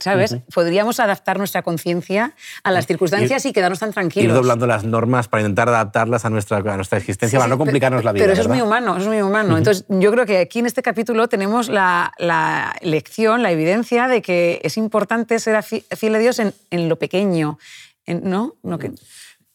¿Sabes? 0.00 0.36
Podríamos 0.54 1.00
adaptar 1.00 1.36
nuestra 1.38 1.62
conciencia 1.62 2.34
a 2.62 2.70
las 2.70 2.86
circunstancias 2.86 3.44
y, 3.44 3.52
quedarnos 3.52 3.80
tan 3.80 3.92
tranquilos. 3.92 4.28
Ir 4.28 4.32
doblando 4.34 4.66
las 4.68 4.84
normas 4.84 5.26
para 5.26 5.42
intentar 5.42 5.68
adaptarlas 5.68 6.24
a 6.24 6.30
nuestra, 6.30 6.58
a 6.58 6.76
nuestra 6.76 6.98
existencia, 6.98 7.36
Sí, 7.38 7.40
para 7.40 7.46
sí, 7.46 7.50
no 7.50 7.58
complicarnos 7.58 7.98
pero- 7.98 8.04
la 8.04 8.12
vida. 8.12 8.22
Pero 8.24 8.32
eso 8.34 8.42
es 8.42 8.48
muy 8.48 8.60
humano, 8.60 8.92
eso 8.96 9.02
es 9.02 9.08
muy 9.08 9.20
humano. 9.22 9.58
Entonces, 9.58 9.84
yo 9.88 10.12
creo 10.12 10.26
que 10.26 10.38
aquí 10.38 10.60
en 10.60 10.66
este 10.66 10.80
capítulo 10.82 11.26
tenemos 11.28 11.68
la, 11.68 12.12
la 12.18 12.76
lección, 12.82 13.42
la 13.42 13.50
evidencia 13.50 14.06
de 14.06 14.22
que 14.22 14.60
es 14.62 14.76
importante 14.76 15.38
ser 15.40 15.60
fiel 15.62 16.14
a 16.14 16.18
Dios 16.18 16.38
en, 16.38 16.54
en 16.70 16.88
lo 16.88 16.96
pequeño, 16.98 17.58
en- 18.06 18.28
¿no? 18.30 18.54
No 18.62 18.78
que- 18.78 18.92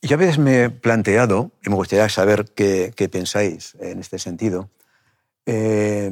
Yo 0.02 0.16
a 0.16 0.18
veces 0.18 0.38
me 0.38 0.64
he 0.66 0.70
planteado, 0.70 1.52
y 1.66 1.70
me 1.70 1.76
gustaría 1.76 2.10
saber 2.10 2.46
qué, 2.56 2.92
qué 2.96 3.08
pensáis 3.08 3.76
en 3.80 4.00
este 4.00 4.20
sentido, 4.20 4.70
eh, 5.46 6.12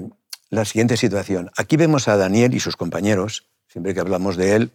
la 0.50 0.64
siguiente 0.64 0.96
situación. 0.98 1.52
Aquí 1.58 1.76
vemos 1.76 2.08
a 2.08 2.16
Daniel 2.16 2.54
y 2.54 2.60
sus 2.62 2.78
compañeros, 2.78 3.48
siempre 3.78 3.94
que 3.94 4.00
hablamos 4.00 4.36
de 4.38 4.56
él, 4.56 4.72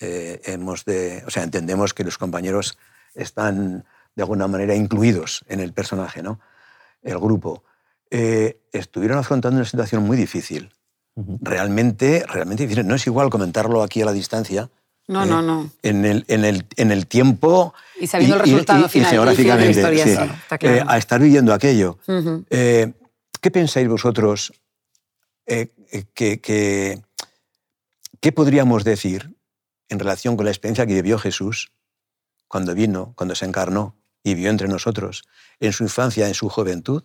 eh, 0.00 0.40
hemos 0.46 0.86
de, 0.86 1.22
o 1.26 1.30
sea, 1.30 1.42
entendemos 1.42 1.92
que 1.92 2.04
los 2.04 2.16
compañeros 2.16 2.78
están 3.14 3.84
de 4.16 4.22
alguna 4.22 4.48
manera 4.48 4.74
incluidos 4.74 5.44
en 5.46 5.60
el 5.60 5.74
personaje, 5.74 6.22
¿no? 6.22 6.40
el 7.02 7.18
grupo. 7.18 7.62
Eh, 8.10 8.58
estuvieron 8.72 9.18
afrontando 9.18 9.56
una 9.58 9.66
situación 9.66 10.02
muy 10.04 10.16
difícil. 10.16 10.70
Realmente, 11.42 12.24
realmente 12.26 12.62
difícil. 12.62 12.86
No 12.86 12.94
es 12.94 13.06
igual 13.06 13.28
comentarlo 13.28 13.82
aquí 13.82 14.00
a 14.00 14.06
la 14.06 14.12
distancia, 14.12 14.70
No, 15.06 15.24
eh, 15.24 15.26
no, 15.26 15.42
no. 15.42 15.70
en 15.82 16.06
el, 16.06 16.24
en 16.28 16.46
el, 16.46 16.64
en 16.76 16.92
el 16.92 17.06
tiempo 17.06 17.74
Y 18.00 18.06
sabiendo 18.06 18.36
el 18.36 18.42
resultado 18.42 18.88
final, 18.88 19.10
geográficamente, 19.10 19.68
el 19.68 19.74
fin 19.74 19.84
de 19.84 19.90
la 19.90 19.94
historia, 20.00 20.26
sí. 20.26 20.32
está 20.42 20.56
claro. 20.56 20.76
Eh, 20.76 20.84
a 20.88 20.96
estar 20.96 21.20
viviendo 21.20 21.52
aquello. 21.52 21.98
Ujú. 22.08 22.44
Eh, 22.48 22.92
¿Qué 23.40 23.50
pensáis 23.50 23.86
vosotros 23.86 24.50
eh, 25.46 25.72
eh, 25.92 26.04
que, 26.14 26.40
que- 26.40 27.02
qué 28.20 28.32
podríamos 28.32 28.84
decir 28.84 29.36
en 29.88 29.98
relación 29.98 30.36
con 30.36 30.44
la 30.44 30.52
experiencia 30.52 30.86
que 30.86 30.94
vivió 30.94 31.18
Jesús 31.18 31.72
cuando 32.48 32.74
vino, 32.74 33.12
cuando 33.16 33.34
se 33.34 33.46
encarnó 33.46 33.96
y 34.22 34.34
vivió 34.34 34.50
entre 34.50 34.68
nosotros, 34.68 35.24
en 35.60 35.72
su 35.72 35.84
infancia, 35.84 36.28
en 36.28 36.34
su 36.34 36.48
juventud, 36.48 37.04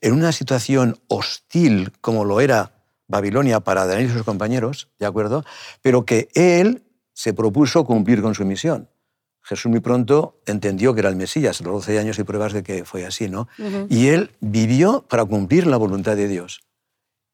en 0.00 0.12
una 0.12 0.32
situación 0.32 1.00
hostil 1.08 1.92
como 2.00 2.24
lo 2.24 2.40
era 2.40 2.84
Babilonia 3.08 3.60
para 3.60 3.86
Daniel 3.86 4.10
y 4.10 4.12
sus 4.12 4.22
compañeros, 4.22 4.88
¿de 4.98 5.06
acuerdo? 5.06 5.44
Pero 5.82 6.06
que 6.06 6.28
él 6.34 6.84
se 7.12 7.34
propuso 7.34 7.84
cumplir 7.84 8.22
con 8.22 8.34
su 8.34 8.44
misión. 8.44 8.88
Jesús 9.42 9.70
muy 9.70 9.80
pronto 9.80 10.40
entendió 10.46 10.94
que 10.94 11.00
era 11.00 11.08
el 11.08 11.16
Mesías, 11.16 11.60
los 11.60 11.74
12 11.74 11.98
años 11.98 12.18
y 12.18 12.22
pruebas 12.22 12.52
de 12.52 12.62
que 12.62 12.84
fue 12.84 13.04
así, 13.04 13.28
¿no? 13.28 13.48
Y 13.88 14.08
él 14.08 14.30
vivió 14.40 15.04
para 15.08 15.24
cumplir 15.24 15.66
la 15.66 15.76
voluntad 15.76 16.14
de 16.14 16.28
Dios 16.28 16.60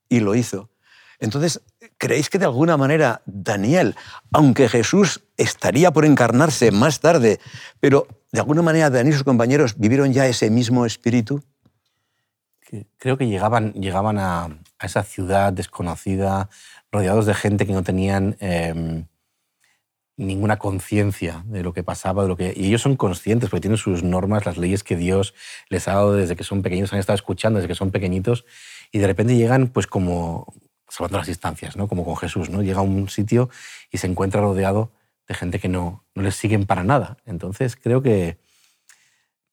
y 0.08 0.20
lo 0.20 0.34
hizo. 0.34 0.70
Entonces, 1.20 1.60
¿creéis 1.96 2.30
que 2.30 2.38
de 2.38 2.44
alguna 2.44 2.76
manera 2.76 3.22
Daniel, 3.26 3.96
aunque 4.32 4.68
Jesús 4.68 5.22
estaría 5.36 5.90
por 5.92 6.04
encarnarse 6.04 6.70
más 6.70 7.00
tarde, 7.00 7.40
pero 7.80 8.06
de 8.32 8.40
alguna 8.40 8.62
manera 8.62 8.90
Daniel 8.90 9.14
y 9.14 9.16
sus 9.16 9.24
compañeros 9.24 9.76
vivieron 9.78 10.12
ya 10.12 10.26
ese 10.26 10.50
mismo 10.50 10.86
espíritu? 10.86 11.42
creo 12.98 13.16
que 13.16 13.26
llegaban, 13.26 13.72
llegaban 13.72 14.18
a, 14.18 14.60
esa 14.82 15.02
ciudad 15.02 15.52
desconocida, 15.52 16.48
rodeados 16.92 17.26
de 17.26 17.34
gente 17.34 17.66
que 17.66 17.72
no 17.72 17.82
tenían 17.82 18.36
eh, 18.40 19.04
ninguna 20.16 20.58
conciencia 20.58 21.44
de 21.46 21.62
lo 21.62 21.72
que 21.72 21.82
pasaba, 21.82 22.22
de 22.22 22.28
lo 22.28 22.36
que 22.36 22.52
y 22.56 22.66
ellos 22.66 22.82
son 22.82 22.96
conscientes 22.96 23.50
porque 23.50 23.62
tienen 23.62 23.78
sus 23.78 24.02
normas, 24.02 24.46
las 24.46 24.58
leyes 24.58 24.84
que 24.84 24.96
Dios 24.96 25.34
les 25.68 25.88
ha 25.88 25.94
dado 25.94 26.14
desde 26.14 26.36
que 26.36 26.44
son 26.44 26.62
pequeños, 26.62 26.92
han 26.92 26.98
estado 26.98 27.14
escuchando 27.14 27.58
desde 27.58 27.68
que 27.68 27.74
son 27.74 27.90
pequeñitos 27.90 28.44
y 28.92 28.98
de 28.98 29.06
repente 29.06 29.36
llegan 29.36 29.68
pues 29.68 29.86
como 29.86 30.52
salvando 30.88 31.18
las 31.18 31.26
distancias, 31.26 31.76
¿no? 31.76 31.88
Como 31.88 32.04
con 32.04 32.16
Jesús, 32.16 32.50
¿no? 32.50 32.62
Llega 32.62 32.78
a 32.80 32.82
un 32.82 33.08
sitio 33.08 33.50
y 33.90 33.98
se 33.98 34.06
encuentra 34.06 34.40
rodeado 34.40 34.90
de 35.28 35.34
gente 35.34 35.58
que 35.60 35.68
no, 35.68 36.04
no 36.14 36.22
les 36.22 36.36
siguen 36.36 36.66
para 36.66 36.84
nada. 36.84 37.18
Entonces 37.26 37.76
creo 37.76 38.02
que 38.02 38.38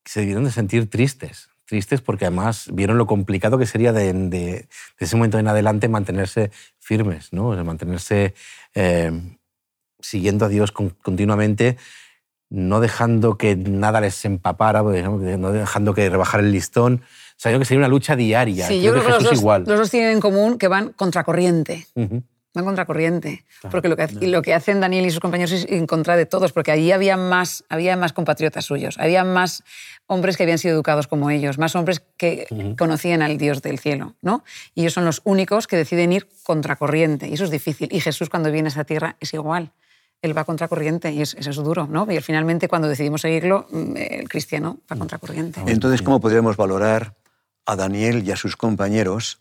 se 0.06 0.19
debieron 0.21 0.43
de 0.43 0.52
sentir 0.52 0.89
tristes, 0.89 1.50
tristes 1.65 2.02
porque 2.02 2.26
además 2.26 2.69
vieron 2.74 2.98
lo 2.98 3.08
complicado 3.08 3.58
que 3.58 3.65
sería 3.65 3.91
de, 3.91 4.13
de- 4.13 4.67
ese 5.00 5.15
momento 5.15 5.39
en 5.39 5.48
adelante 5.48 5.88
mantenerse 5.89 6.52
firmes, 6.80 7.34
¿no? 7.34 7.50
O 7.50 7.63
mantenerse 7.63 8.36
eh, 8.76 9.12
siguiendo 10.00 10.45
a 10.45 10.50
Dios 10.50 10.71
con- 10.71 10.91
continuamente, 10.91 11.78
no 12.50 12.80
dejando 12.80 13.38
que 13.38 13.56
nada 13.56 14.02
les 14.02 14.24
empapara, 14.26 14.84
pues, 14.84 15.04
¿no? 15.04 15.20
dejando 15.20 15.94
que 15.94 16.10
rebajar 16.10 16.42
el 16.42 16.52
listón. 16.52 17.02
O 17.04 17.38
sea, 17.38 17.52
yo 17.52 17.58
creo 17.58 17.60
que 17.60 17.66
sería 17.66 17.80
una 17.80 17.88
lucha 17.88 18.16
diaria. 18.16 18.68
Sí, 18.68 18.82
yo 18.82 18.92
creo 18.92 19.04
que 19.04 19.10
los 19.10 19.18
Jesús 19.18 19.32
dos, 19.32 19.40
igual. 19.40 19.64
los 19.68 19.80
dos 19.80 19.92
tienen 19.92 20.12
en 20.12 20.20
común 20.20 20.58
que 20.58 20.68
van 20.68 20.94
contracorriente. 20.94 21.88
Ujú. 21.96 22.24
Van 22.54 22.64
contracorriente. 22.64 23.44
Porque 23.70 23.90
lo 23.90 23.98
que, 23.98 24.08
lo 24.28 24.42
que 24.42 24.54
hacen 24.54 24.80
Daniel 24.80 25.06
y 25.06 25.12
sus 25.12 25.20
compañeros 25.20 25.52
es 25.52 25.66
en 25.70 25.86
contra 25.88 26.16
de 26.16 26.26
todos, 26.26 26.54
porque 26.54 26.72
allí 26.72 26.94
había 26.94 27.18
más, 27.18 27.66
había 27.68 27.98
más 27.98 28.14
compatriotas 28.14 28.64
suyos, 28.64 28.96
había 28.98 29.26
más 29.26 29.64
hombres 30.08 30.38
que 30.38 30.44
habían 30.44 30.58
sido 30.58 30.76
educados 30.76 31.08
como 31.08 31.30
ellos, 31.30 31.58
más 31.58 31.76
hombres 31.76 32.02
que 32.16 32.48
conocían 32.78 33.22
al 33.22 33.38
Dios 33.38 33.62
del 33.62 33.80
cielo. 33.80 34.16
¿no? 34.22 34.46
Y 34.74 34.82
ellos 34.82 34.94
son 34.94 35.04
los 35.04 35.22
únicos 35.26 35.68
que 35.68 35.76
deciden 35.76 36.14
ir 36.14 36.30
contracorriente, 36.44 37.28
y 37.28 37.34
eso 37.34 37.44
es 37.44 37.52
difícil. 37.52 37.90
Y 37.92 38.00
Jesús 38.00 38.30
cuando 38.30 38.50
viene 38.50 38.68
a 38.68 38.72
esa 38.72 38.86
tierra 38.86 39.18
es 39.20 39.34
igual. 39.34 39.74
Él 40.21 40.36
va 40.38 40.43
contracorriente 40.43 41.12
y 41.12 41.21
es- 41.21 41.36
eso 41.36 41.49
es 41.51 41.56
duro, 41.58 41.88
¿no? 41.88 42.12
Y 42.12 42.19
finalmente 42.21 42.67
cuando 42.67 42.88
decidimos 42.88 43.21
seguirlo, 43.21 43.67
mm, 43.69 43.97
el 43.97 44.30
cristiano 44.30 44.80
va 44.91 44.95
contracorriente. 44.97 45.62
Entonces, 45.67 46.01
¿cómo 46.01 46.19
podríamos 46.19 46.58
valorar 46.58 47.15
a 47.65 47.75
Daniel 47.75 48.23
y 48.25 48.32
a 48.32 48.36
sus 48.36 48.56
compañeros 48.56 49.38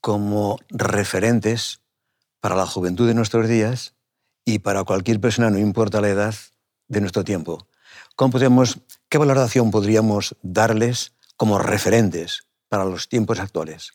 como 0.00 0.58
referentes 0.68 1.80
para 2.40 2.56
la 2.56 2.66
juventud 2.66 3.06
de 3.06 3.14
nuestros 3.14 3.48
días 3.48 3.94
y 4.44 4.58
para 4.58 4.84
cualquier 4.84 5.20
persona, 5.20 5.48
no 5.50 5.58
importa 5.58 6.00
la 6.00 6.08
edad, 6.08 6.34
de 6.88 7.00
nuestro 7.00 7.24
tiempo? 7.24 7.66
¿Cómo 8.16 8.32
podríamos, 8.32 8.80
¿Qué 9.08 9.16
valoración 9.18 9.70
podríamos 9.70 10.36
darles 10.42 11.12
como 11.36 11.58
referentes 11.58 12.44
para 12.68 12.84
los 12.84 13.08
tiempos 13.08 13.38
actuales? 13.40 13.92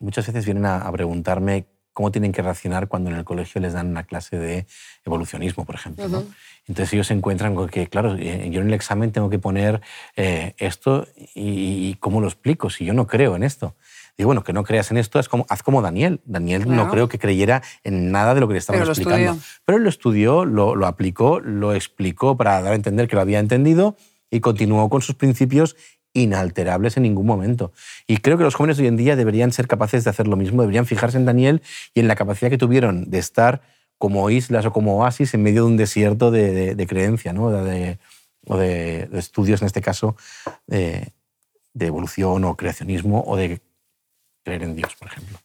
Muchas 0.00 0.26
veces 0.26 0.44
vienen 0.44 0.66
a 0.66 0.90
preguntarme 0.92 1.66
cómo 1.96 2.12
tienen 2.12 2.30
que 2.30 2.42
reaccionar 2.42 2.88
cuando 2.88 3.08
en 3.08 3.16
el 3.16 3.24
colegio 3.24 3.58
les 3.58 3.72
dan 3.72 3.86
una 3.88 4.02
clase 4.02 4.38
de 4.38 4.66
evolucionismo, 5.06 5.64
por 5.64 5.76
ejemplo. 5.76 6.06
¿no? 6.08 6.24
Entonces 6.68 6.92
ellos 6.92 7.06
se 7.06 7.14
encuentran 7.14 7.54
con 7.54 7.70
que, 7.70 7.86
claro, 7.86 8.14
eh, 8.18 8.50
yo 8.52 8.60
en 8.60 8.66
el 8.68 8.74
examen 8.74 9.12
tengo 9.12 9.30
que 9.30 9.38
poner 9.38 9.80
eh, 10.14 10.52
esto 10.58 11.08
y, 11.34 11.88
y 11.88 11.96
cómo 11.98 12.20
lo 12.20 12.26
explico 12.26 12.68
si 12.68 12.84
yo 12.84 12.92
no 12.92 13.06
creo 13.06 13.34
en 13.34 13.42
esto. 13.44 13.76
Digo, 14.18 14.28
bueno, 14.28 14.44
que 14.44 14.52
no 14.52 14.62
creas 14.62 14.90
en 14.90 14.98
esto, 14.98 15.18
es 15.18 15.30
como, 15.30 15.46
haz 15.48 15.62
como 15.62 15.80
Daniel. 15.80 16.20
Daniel 16.26 16.66
no 16.68 16.74
Claro. 16.74 16.90
creo 16.90 17.08
que 17.08 17.18
creyera 17.18 17.62
en 17.82 18.10
nada 18.12 18.34
de 18.34 18.40
lo 18.42 18.46
que 18.48 18.52
le 18.52 18.58
estaban 18.58 18.82
explicando. 18.82 19.16
estudió. 19.32 19.42
Pero 19.64 19.78
él 19.78 19.84
lo 19.84 19.88
estudió, 19.88 20.44
lo, 20.44 20.74
lo 20.76 20.86
aplicó, 20.86 21.40
lo 21.40 21.72
explicó 21.72 22.36
para 22.36 22.60
dar 22.60 22.72
a 22.74 22.76
entender 22.76 23.08
que 23.08 23.16
lo 23.16 23.22
había 23.22 23.38
entendido 23.38 23.96
y 24.30 24.40
continuó 24.40 24.90
con 24.90 25.00
sus 25.00 25.14
principios 25.14 25.76
inalterables 26.20 26.96
en 26.96 27.02
ningún 27.04 27.26
momento. 27.26 27.72
Y 28.06 28.18
creo 28.18 28.36
que 28.38 28.44
los 28.44 28.54
jóvenes 28.54 28.78
hoy 28.78 28.86
en 28.86 28.96
día 28.96 29.16
deberían 29.16 29.52
ser 29.52 29.66
capaces 29.68 30.04
de 30.04 30.10
hacer 30.10 30.26
lo 30.28 30.36
mismo, 30.36 30.62
deberían 30.62 30.86
fijarse 30.86 31.16
en 31.16 31.24
Daniel 31.24 31.62
y 31.94 32.00
en 32.00 32.08
la 32.08 32.16
capacidad 32.16 32.50
que 32.50 32.58
tuvieron 32.58 33.10
de 33.10 33.18
estar 33.18 33.62
como 33.98 34.28
islas 34.30 34.66
o 34.66 34.72
como 34.72 34.98
oasis 34.98 35.32
en 35.34 35.42
medio 35.42 35.62
de 35.64 35.68
un 35.68 35.76
desierto 35.76 36.30
de, 36.30 36.52
de- 36.52 36.74
de 36.74 36.86
creencia, 36.86 37.32
¿no? 37.32 37.50
de, 37.50 37.98
o 38.46 38.56
de, 38.58 39.06
de 39.06 39.18
estudios, 39.18 39.62
en 39.62 39.66
este 39.66 39.80
caso, 39.80 40.16
de, 40.66 41.12
de 41.74 41.86
evolución 41.86 42.44
o 42.44 42.56
creacionismo 42.56 43.22
o 43.26 43.36
de 43.36 43.60
creer 44.44 44.62
en 44.64 44.76
Dios, 44.76 44.94
por 44.96 45.08
ejemplo. 45.08 45.38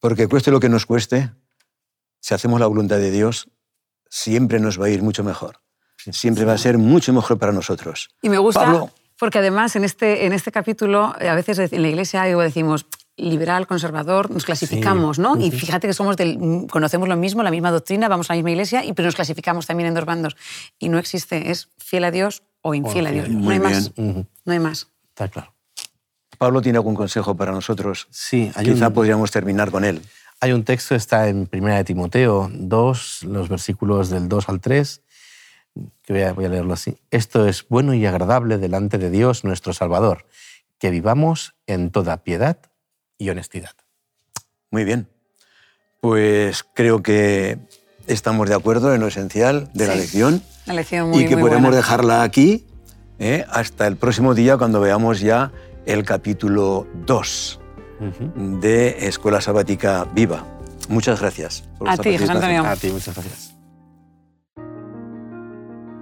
Porque 0.00 0.28
cueste 0.28 0.50
lo 0.50 0.60
que 0.60 0.68
nos 0.68 0.86
cueste, 0.86 1.30
si 2.20 2.34
hacemos 2.34 2.58
la 2.60 2.66
voluntad 2.66 2.96
de 2.96 3.10
Dios, 3.10 3.48
siempre 4.08 4.60
nos 4.60 4.80
va 4.80 4.86
a 4.86 4.90
ir 4.90 5.02
mucho 5.02 5.22
mejor. 5.24 5.60
Siempre 6.10 6.44
va 6.44 6.52
a 6.54 6.58
ser 6.58 6.76
mucho 6.78 7.12
mejor 7.14 7.38
para 7.38 7.52
nosotros. 7.52 8.10
Y 8.20 8.28
me 8.28 8.36
gusta, 8.38 8.60
Pablo. 8.60 8.90
Porque 9.18 9.38
además 9.38 9.76
en 9.76 9.84
este, 9.84 10.26
en 10.26 10.32
este 10.32 10.50
capítulo, 10.50 11.14
eh, 11.20 11.28
a 11.28 11.34
veces 11.34 11.58
en 11.72 11.82
la 11.82 11.88
iglesia 11.88 12.24
decimos 12.24 12.86
liberal, 13.16 13.66
conservador, 13.66 14.30
nos 14.30 14.44
clasificamos, 14.44 15.18
¿no? 15.18 15.36
Y 15.36 15.50
fíjate 15.52 15.86
que 15.86 15.92
somos 15.92 16.16
del, 16.16 16.66
conocemos 16.68 17.08
lo 17.08 17.16
mismo, 17.16 17.42
la 17.42 17.50
misma 17.50 17.70
doctrina, 17.70 18.08
vamos 18.08 18.28
a 18.28 18.32
la 18.32 18.38
misma 18.38 18.50
iglesia, 18.50 18.84
y, 18.84 18.92
pero 18.92 19.06
nos 19.06 19.14
clasificamos 19.14 19.66
también 19.66 19.88
en 19.88 19.94
dos 19.94 20.04
bandos. 20.04 20.36
Y 20.78 20.88
no 20.88 20.98
existe, 20.98 21.50
es 21.50 21.68
fiel 21.78 22.04
a 22.04 22.10
Dios 22.10 22.42
o 22.60 22.74
infiel 22.74 23.06
a 23.06 23.10
Dios. 23.12 23.28
No 23.28 23.50
hay 23.50 23.60
más. 23.60 23.92
No 23.96 24.52
hay 24.52 24.58
más. 24.58 24.88
Está 25.10 25.28
claro. 25.28 25.54
Pablo 26.38 26.60
tiene 26.60 26.78
algún 26.78 26.96
consejo 26.96 27.36
para 27.36 27.52
nosotros. 27.52 28.08
Sí, 28.10 28.50
hay 28.56 28.66
Quizá 28.66 28.90
podríamos 28.90 29.30
terminar 29.30 29.70
con 29.70 29.84
él. 29.84 30.02
Hay 30.40 30.52
un 30.52 30.64
texto, 30.64 30.94
está 30.94 31.28
en 31.28 31.48
1 31.50 31.74
de 31.76 31.84
Timoteo 31.84 32.50
2, 32.52 33.24
los 33.24 33.48
versículos 33.48 34.10
del 34.10 34.28
2 34.28 34.48
al 34.48 34.60
3, 34.60 35.00
que 36.02 36.12
voy 36.12 36.22
a, 36.22 36.32
voy 36.32 36.44
a 36.44 36.48
leerlo 36.48 36.74
así. 36.74 36.98
Esto 37.10 37.46
es 37.46 37.68
bueno 37.68 37.94
y 37.94 38.06
agradable 38.06 38.58
delante 38.58 38.98
de 38.98 39.10
Dios 39.10 39.44
nuestro 39.44 39.72
Salvador, 39.72 40.26
que 40.78 40.90
vivamos 40.90 41.54
en 41.66 41.90
toda 41.90 42.22
piedad 42.22 42.58
y 43.18 43.30
honestidad. 43.30 43.72
Muy 44.70 44.84
bien. 44.84 45.08
Pues 46.00 46.64
creo 46.74 47.02
que 47.02 47.58
estamos 48.06 48.48
de 48.48 48.54
acuerdo 48.54 48.94
en 48.94 49.00
lo 49.00 49.06
esencial 49.06 49.70
de 49.72 49.86
la 49.86 49.94
lección. 49.94 50.42
La 50.66 50.74
lección 50.74 51.10
muy, 51.10 51.24
y 51.24 51.28
que 51.28 51.36
podemos 51.36 51.74
dejarla 51.74 52.22
aquí 52.22 52.66
¿eh? 53.18 53.44
hasta 53.50 53.86
el 53.86 53.96
próximo 53.96 54.34
día 54.34 54.56
cuando 54.56 54.80
veamos 54.80 55.20
ya 55.20 55.52
el 55.86 56.04
capítulo 56.04 56.86
2 57.06 57.60
de 58.60 59.06
Escuela 59.06 59.40
Sabática 59.40 60.06
Viva. 60.12 60.44
Muchas 60.88 61.20
gracias. 61.20 61.64
Por 61.78 61.88
a 61.88 61.96
ti, 61.96 62.18
José 62.18 62.32
Antonio. 62.32 62.64
A 62.66 62.76
ti, 62.76 62.90
muchas 62.90 63.14
gracias. 63.14 63.43